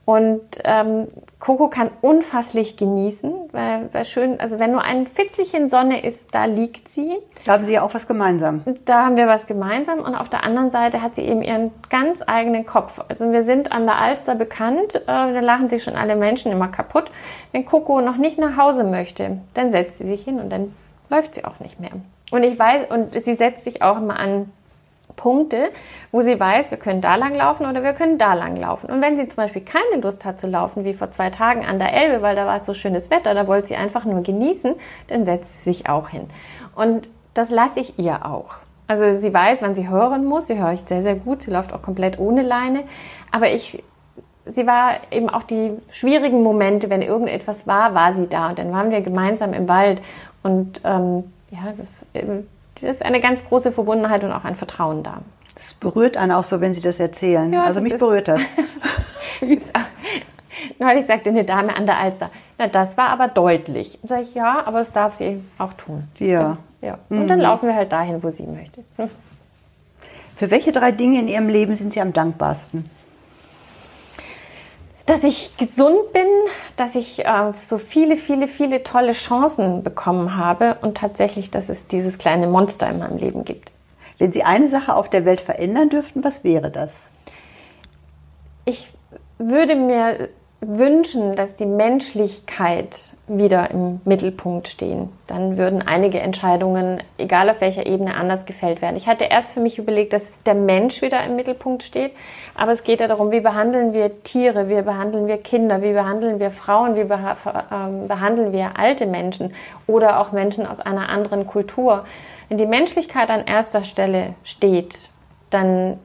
Und 0.08 0.40
ähm, 0.64 1.06
Coco 1.38 1.68
kann 1.68 1.90
unfasslich 2.00 2.78
genießen, 2.78 3.30
weil, 3.52 3.90
weil 3.92 4.06
schön, 4.06 4.40
also 4.40 4.58
wenn 4.58 4.72
nur 4.72 4.80
ein 4.80 5.06
Fitzlichen 5.06 5.68
Sonne 5.68 6.02
ist, 6.02 6.34
da 6.34 6.46
liegt 6.46 6.88
sie. 6.88 7.18
Da 7.44 7.52
haben 7.52 7.66
Sie 7.66 7.74
ja 7.74 7.82
auch 7.82 7.92
was 7.92 8.08
gemeinsam. 8.08 8.62
Da 8.86 9.04
haben 9.04 9.18
wir 9.18 9.26
was 9.26 9.46
gemeinsam 9.46 9.98
und 9.98 10.14
auf 10.14 10.30
der 10.30 10.44
anderen 10.44 10.70
Seite 10.70 11.02
hat 11.02 11.14
sie 11.14 11.24
eben 11.24 11.42
ihren 11.42 11.72
ganz 11.90 12.22
eigenen 12.26 12.64
Kopf. 12.64 13.02
Also 13.10 13.30
wir 13.32 13.42
sind 13.42 13.70
an 13.70 13.84
der 13.84 13.96
Alster 13.96 14.34
bekannt, 14.34 14.94
äh, 14.94 15.00
da 15.04 15.40
lachen 15.40 15.68
sich 15.68 15.84
schon 15.84 15.94
alle 15.94 16.16
Menschen 16.16 16.50
immer 16.52 16.68
kaputt. 16.68 17.10
Wenn 17.52 17.66
Coco 17.66 18.00
noch 18.00 18.16
nicht 18.16 18.38
nach 18.38 18.56
Hause 18.56 18.84
möchte, 18.84 19.36
dann 19.52 19.70
setzt 19.70 19.98
sie 19.98 20.06
sich 20.06 20.22
hin 20.22 20.40
und 20.40 20.48
dann 20.48 20.74
läuft 21.10 21.34
sie 21.34 21.44
auch 21.44 21.60
nicht 21.60 21.80
mehr. 21.80 21.92
Und 22.30 22.44
ich 22.44 22.58
weiß, 22.58 22.90
und 22.90 23.12
sie 23.22 23.34
setzt 23.34 23.62
sich 23.62 23.82
auch 23.82 23.98
immer 23.98 24.18
an 24.18 24.50
Punkte, 25.18 25.68
wo 26.10 26.22
sie 26.22 26.40
weiß, 26.40 26.70
wir 26.70 26.78
können 26.78 27.02
da 27.02 27.16
lang 27.16 27.34
laufen 27.34 27.66
oder 27.66 27.82
wir 27.82 27.92
können 27.92 28.16
da 28.16 28.32
lang 28.32 28.56
laufen. 28.56 28.90
Und 28.90 29.02
wenn 29.02 29.16
sie 29.16 29.28
zum 29.28 29.36
Beispiel 29.36 29.62
keine 29.62 30.00
Lust 30.00 30.24
hat 30.24 30.40
zu 30.40 30.46
laufen, 30.46 30.86
wie 30.86 30.94
vor 30.94 31.10
zwei 31.10 31.28
Tagen 31.28 31.66
an 31.66 31.78
der 31.78 31.92
Elbe, 31.92 32.22
weil 32.22 32.34
da 32.34 32.46
war 32.46 32.56
es 32.56 32.66
so 32.66 32.72
schönes 32.72 33.10
Wetter, 33.10 33.34
da 33.34 33.46
wollte 33.46 33.68
sie 33.68 33.76
einfach 33.76 34.06
nur 34.06 34.22
genießen, 34.22 34.74
dann 35.08 35.26
setzt 35.26 35.58
sie 35.58 35.70
sich 35.70 35.88
auch 35.90 36.08
hin. 36.08 36.28
Und 36.74 37.10
das 37.34 37.50
lasse 37.50 37.80
ich 37.80 37.98
ihr 37.98 38.24
auch. 38.24 38.54
Also 38.86 39.16
sie 39.16 39.34
weiß, 39.34 39.60
wann 39.60 39.74
sie 39.74 39.88
hören 39.88 40.24
muss. 40.24 40.46
Sie 40.46 40.58
höre 40.58 40.72
ich 40.72 40.80
sehr, 40.80 41.02
sehr 41.02 41.14
gut. 41.14 41.42
Sie 41.42 41.50
läuft 41.50 41.74
auch 41.74 41.82
komplett 41.82 42.18
ohne 42.18 42.40
Leine. 42.40 42.84
Aber 43.30 43.50
ich, 43.50 43.84
sie 44.46 44.66
war 44.66 44.94
eben 45.10 45.28
auch 45.28 45.42
die 45.42 45.72
schwierigen 45.90 46.42
Momente, 46.42 46.88
wenn 46.88 47.02
irgendetwas 47.02 47.66
war, 47.66 47.94
war 47.94 48.14
sie 48.14 48.28
da. 48.28 48.48
Und 48.48 48.58
dann 48.58 48.72
waren 48.72 48.90
wir 48.90 49.02
gemeinsam 49.02 49.52
im 49.52 49.68
Wald. 49.68 50.00
Und 50.42 50.80
ähm, 50.84 51.24
ja, 51.50 51.74
das, 51.76 52.04
ist 52.82 53.04
eine 53.04 53.20
ganz 53.20 53.44
große 53.44 53.72
Verbundenheit 53.72 54.24
und 54.24 54.32
auch 54.32 54.44
ein 54.44 54.56
Vertrauen 54.56 55.02
da. 55.02 55.18
Das 55.54 55.74
berührt 55.74 56.16
einen 56.16 56.32
auch 56.32 56.44
so, 56.44 56.60
wenn 56.60 56.74
Sie 56.74 56.80
das 56.80 57.00
erzählen. 57.00 57.52
Ja, 57.52 57.64
also 57.64 57.74
das 57.74 57.82
mich 57.82 57.92
ist, 57.94 57.98
berührt 57.98 58.28
das. 58.28 58.40
auch, 59.42 59.80
neulich 60.78 61.06
sagte 61.06 61.30
eine 61.30 61.44
Dame 61.44 61.74
an 61.74 61.86
der 61.86 61.98
Alster, 61.98 62.30
na, 62.58 62.68
das 62.68 62.96
war 62.96 63.08
aber 63.08 63.28
deutlich. 63.28 63.98
Sag 64.02 64.22
ich, 64.22 64.34
ja, 64.34 64.64
aber 64.64 64.78
das 64.78 64.92
darf 64.92 65.14
sie 65.14 65.42
auch 65.58 65.72
tun. 65.74 66.04
Ja. 66.18 66.58
ja. 66.80 66.98
Und 67.08 67.20
mhm. 67.20 67.28
dann 67.28 67.40
laufen 67.40 67.68
wir 67.68 67.74
halt 67.74 67.92
dahin, 67.92 68.22
wo 68.22 68.30
sie 68.30 68.44
möchte. 68.44 68.84
Für 70.36 70.50
welche 70.52 70.70
drei 70.70 70.92
Dinge 70.92 71.18
in 71.18 71.26
Ihrem 71.26 71.48
Leben 71.48 71.74
sind 71.74 71.92
Sie 71.92 72.00
am 72.00 72.12
dankbarsten? 72.12 72.88
Dass 75.08 75.24
ich 75.24 75.56
gesund 75.56 76.12
bin, 76.12 76.26
dass 76.76 76.94
ich 76.94 77.24
äh, 77.24 77.52
so 77.62 77.78
viele, 77.78 78.16
viele, 78.16 78.46
viele 78.46 78.82
tolle 78.82 79.12
Chancen 79.12 79.82
bekommen 79.82 80.36
habe 80.36 80.76
und 80.82 80.98
tatsächlich, 80.98 81.50
dass 81.50 81.70
es 81.70 81.86
dieses 81.86 82.18
kleine 82.18 82.46
Monster 82.46 82.90
in 82.90 82.98
meinem 82.98 83.16
Leben 83.16 83.44
gibt. 83.44 83.72
Wenn 84.18 84.32
Sie 84.32 84.42
eine 84.44 84.68
Sache 84.68 84.94
auf 84.94 85.08
der 85.08 85.24
Welt 85.24 85.40
verändern 85.40 85.88
dürften, 85.88 86.22
was 86.24 86.44
wäre 86.44 86.70
das? 86.70 86.92
Ich 88.66 88.92
würde 89.38 89.76
mir 89.76 90.28
wünschen, 90.60 91.36
dass 91.36 91.54
die 91.54 91.66
Menschlichkeit 91.66 93.12
wieder 93.28 93.70
im 93.70 94.00
Mittelpunkt 94.04 94.66
stehen. 94.66 95.10
Dann 95.28 95.56
würden 95.56 95.82
einige 95.82 96.18
Entscheidungen, 96.18 97.02
egal 97.16 97.48
auf 97.50 97.60
welcher 97.60 97.86
Ebene, 97.86 98.14
anders 98.14 98.44
gefällt 98.44 98.82
werden. 98.82 98.96
Ich 98.96 99.06
hatte 99.06 99.24
erst 99.24 99.52
für 99.52 99.60
mich 99.60 99.78
überlegt, 99.78 100.12
dass 100.12 100.30
der 100.46 100.54
Mensch 100.54 101.00
wieder 101.00 101.22
im 101.24 101.36
Mittelpunkt 101.36 101.84
steht, 101.84 102.12
aber 102.56 102.72
es 102.72 102.82
geht 102.82 103.00
ja 103.00 103.06
darum, 103.06 103.30
wie 103.30 103.40
behandeln 103.40 103.92
wir 103.92 104.22
Tiere, 104.24 104.68
wie 104.68 104.82
behandeln 104.82 105.28
wir 105.28 105.38
Kinder, 105.38 105.80
wie 105.82 105.92
behandeln 105.92 106.40
wir 106.40 106.50
Frauen, 106.50 106.96
wie 106.96 107.00
ähm, 107.02 108.08
behandeln 108.08 108.52
wir 108.52 108.78
alte 108.78 109.06
Menschen 109.06 109.54
oder 109.86 110.18
auch 110.18 110.32
Menschen 110.32 110.66
aus 110.66 110.80
einer 110.80 111.08
anderen 111.08 111.46
Kultur. 111.46 112.04
Wenn 112.48 112.58
die 112.58 112.66
Menschlichkeit 112.66 113.30
an 113.30 113.44
erster 113.46 113.84
Stelle 113.84 114.34
steht, 114.42 115.08
dann 115.50 115.98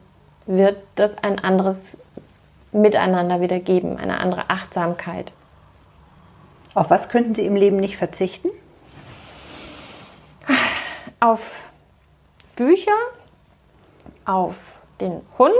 wird 0.46 0.76
das 0.94 1.16
ein 1.18 1.38
anderes 1.38 1.96
Miteinander 2.74 3.40
wieder 3.40 3.60
geben, 3.60 3.98
eine 3.98 4.18
andere 4.18 4.50
Achtsamkeit. 4.50 5.32
Auf 6.74 6.90
was 6.90 7.08
könnten 7.08 7.34
Sie 7.34 7.46
im 7.46 7.54
Leben 7.54 7.76
nicht 7.76 7.96
verzichten? 7.96 8.48
Auf 11.20 11.70
Bücher, 12.56 12.90
auf 14.24 14.80
den 15.00 15.20
Hund, 15.38 15.54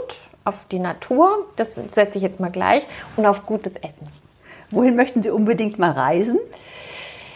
auf 0.45 0.67
die 0.67 0.81
Natur, 0.81 1.47
das 1.57 1.77
setze 1.77 2.19
ich 2.19 2.23
jetzt 2.23 2.41
mal 2.41 2.51
gleich, 2.51 2.87
und 3.17 3.27
auf 3.27 3.47
gutes 3.47 3.77
Essen. 3.77 4.09
Wohin 4.71 4.97
möchten 4.97 5.23
Sie 5.23 5.31
unbedingt 5.31 5.79
mal 5.79 5.93
reisen? 5.93 6.39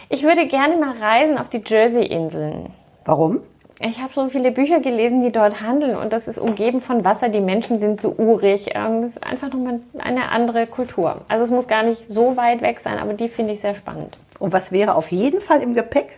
Ich 0.09 0.23
würde 0.23 0.45
gerne 0.47 0.75
mal 0.75 0.97
reisen 0.97 1.37
auf 1.37 1.49
die 1.49 1.63
Jersey-Inseln. 1.65 2.73
Warum? 3.05 3.39
Ich 3.81 4.01
habe 4.01 4.13
so 4.13 4.27
viele 4.27 4.51
Bücher 4.51 4.81
gelesen, 4.81 5.21
die 5.21 5.31
dort 5.31 5.61
handeln 5.61 5.95
und 5.95 6.11
das 6.11 6.27
ist 6.27 6.37
umgeben 6.37 6.81
von 6.81 7.05
Wasser. 7.05 7.29
Die 7.29 7.39
Menschen 7.39 7.79
sind 7.79 8.01
so 8.01 8.13
urig. 8.17 8.71
Ähm, 8.75 9.01
das 9.01 9.11
ist 9.11 9.23
einfach 9.23 9.53
nochmal 9.53 9.79
eine 9.97 10.29
andere 10.31 10.67
Kultur. 10.67 11.21
Also 11.29 11.45
es 11.45 11.51
muss 11.51 11.67
gar 11.67 11.83
nicht 11.83 12.03
so 12.09 12.35
weit 12.35 12.61
weg 12.61 12.81
sein, 12.81 12.97
aber 12.97 13.13
die 13.13 13.29
finde 13.29 13.53
ich 13.53 13.61
sehr 13.61 13.75
spannend. 13.75 14.17
Und 14.37 14.51
was 14.51 14.73
wäre 14.73 14.95
auf 14.95 15.11
jeden 15.11 15.39
Fall 15.39 15.61
im 15.61 15.75
Gepäck? 15.75 16.09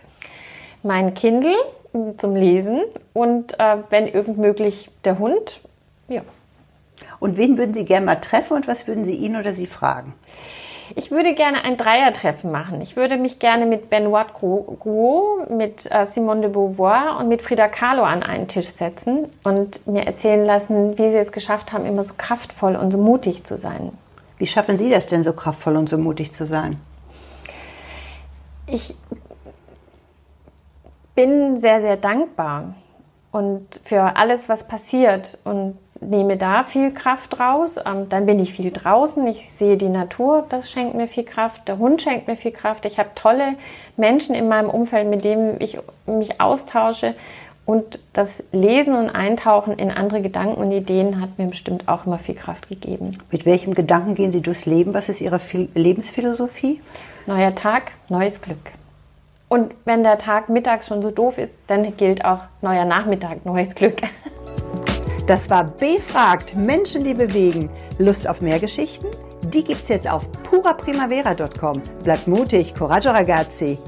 Mein 0.82 1.14
Kindle 1.14 1.54
zum 2.16 2.34
Lesen 2.34 2.80
und 3.12 3.58
äh, 3.60 3.76
wenn 3.90 4.08
irgend 4.08 4.38
möglich 4.38 4.90
der 5.04 5.20
Hund. 5.20 5.60
Ja. 6.08 6.22
Und 7.20 7.36
wen 7.36 7.58
würden 7.58 7.74
Sie 7.74 7.84
gerne 7.84 8.06
mal 8.06 8.16
treffen 8.16 8.54
und 8.54 8.66
was 8.66 8.88
würden 8.88 9.04
Sie 9.04 9.14
ihn 9.14 9.36
oder 9.36 9.54
sie 9.54 9.66
fragen? 9.66 10.14
Ich 10.94 11.10
würde 11.10 11.34
gerne 11.34 11.64
ein 11.64 11.76
Dreiertreffen 11.76 12.50
machen. 12.50 12.80
Ich 12.80 12.96
würde 12.96 13.16
mich 13.16 13.38
gerne 13.38 13.66
mit 13.66 13.90
Benoit 13.90 14.26
Gros, 14.34 15.48
mit 15.48 15.90
äh, 15.90 16.04
Simone 16.06 16.42
de 16.42 16.50
Beauvoir 16.50 17.18
und 17.18 17.28
mit 17.28 17.42
Frida 17.42 17.68
Kahlo 17.68 18.02
an 18.02 18.22
einen 18.22 18.48
Tisch 18.48 18.68
setzen 18.68 19.28
und 19.44 19.86
mir 19.86 20.06
erzählen 20.06 20.44
lassen, 20.44 20.98
wie 20.98 21.10
sie 21.10 21.18
es 21.18 21.32
geschafft 21.32 21.72
haben, 21.72 21.86
immer 21.86 22.02
so 22.02 22.14
kraftvoll 22.16 22.76
und 22.76 22.90
so 22.90 22.98
mutig 22.98 23.44
zu 23.44 23.56
sein. 23.56 23.92
Wie 24.38 24.46
schaffen 24.46 24.76
Sie 24.76 24.90
das 24.90 25.06
denn, 25.06 25.22
so 25.22 25.32
kraftvoll 25.32 25.76
und 25.76 25.88
so 25.88 25.98
mutig 25.98 26.32
zu 26.32 26.46
sein? 26.46 26.76
Ich 28.66 28.94
bin 31.14 31.58
sehr, 31.58 31.80
sehr 31.80 31.96
dankbar 31.96 32.74
und 33.30 33.80
für 33.84 34.16
alles, 34.16 34.48
was 34.48 34.66
passiert 34.66 35.38
und 35.44 35.78
nehme 36.08 36.36
da 36.36 36.64
viel 36.64 36.92
Kraft 36.92 37.38
raus. 37.40 37.76
Ähm, 37.84 38.08
dann 38.08 38.26
bin 38.26 38.38
ich 38.38 38.52
viel 38.52 38.70
draußen, 38.70 39.26
ich 39.26 39.50
sehe 39.50 39.76
die 39.76 39.88
Natur, 39.88 40.44
das 40.48 40.70
schenkt 40.70 40.94
mir 40.94 41.08
viel 41.08 41.24
Kraft. 41.24 41.68
Der 41.68 41.78
Hund 41.78 42.02
schenkt 42.02 42.28
mir 42.28 42.36
viel 42.36 42.52
Kraft. 42.52 42.84
Ich 42.84 42.98
habe 42.98 43.10
tolle 43.14 43.54
Menschen 43.96 44.34
in 44.34 44.48
meinem 44.48 44.70
Umfeld, 44.70 45.08
mit 45.08 45.24
denen 45.24 45.56
ich 45.60 45.78
mich 46.06 46.40
austausche. 46.40 47.14
Und 47.64 48.00
das 48.12 48.42
Lesen 48.50 48.96
und 48.96 49.08
Eintauchen 49.08 49.74
in 49.74 49.90
andere 49.90 50.20
Gedanken 50.20 50.60
und 50.60 50.72
Ideen 50.72 51.20
hat 51.20 51.38
mir 51.38 51.46
bestimmt 51.46 51.86
auch 51.86 52.06
immer 52.06 52.18
viel 52.18 52.34
Kraft 52.34 52.68
gegeben. 52.68 53.18
Mit 53.30 53.46
welchem 53.46 53.74
Gedanken 53.74 54.16
gehen 54.16 54.32
Sie 54.32 54.40
durchs 54.40 54.66
Leben? 54.66 54.94
Was 54.94 55.08
ist 55.08 55.20
Ihre 55.20 55.40
Lebensphilosophie? 55.74 56.80
Neuer 57.26 57.54
Tag, 57.54 57.92
neues 58.08 58.42
Glück. 58.42 58.72
Und 59.48 59.74
wenn 59.84 60.02
der 60.02 60.18
Tag 60.18 60.48
mittags 60.48 60.88
schon 60.88 61.02
so 61.02 61.10
doof 61.10 61.38
ist, 61.38 61.62
dann 61.68 61.96
gilt 61.96 62.24
auch 62.24 62.40
neuer 62.62 62.84
Nachmittag, 62.84 63.44
neues 63.44 63.74
Glück. 63.74 64.00
Das 65.26 65.48
war 65.48 65.64
Befragt 65.64 66.54
Menschen, 66.56 67.04
die 67.04 67.14
bewegen. 67.14 67.70
Lust 67.98 68.28
auf 68.28 68.40
mehr 68.40 68.58
Geschichten? 68.58 69.06
Die 69.52 69.62
gibt's 69.62 69.88
jetzt 69.88 70.08
auf 70.08 70.26
puraprimavera.com. 70.44 71.82
Bleibt 72.02 72.26
mutig, 72.26 72.74
coraggio 72.74 73.12
ragazzi. 73.12 73.78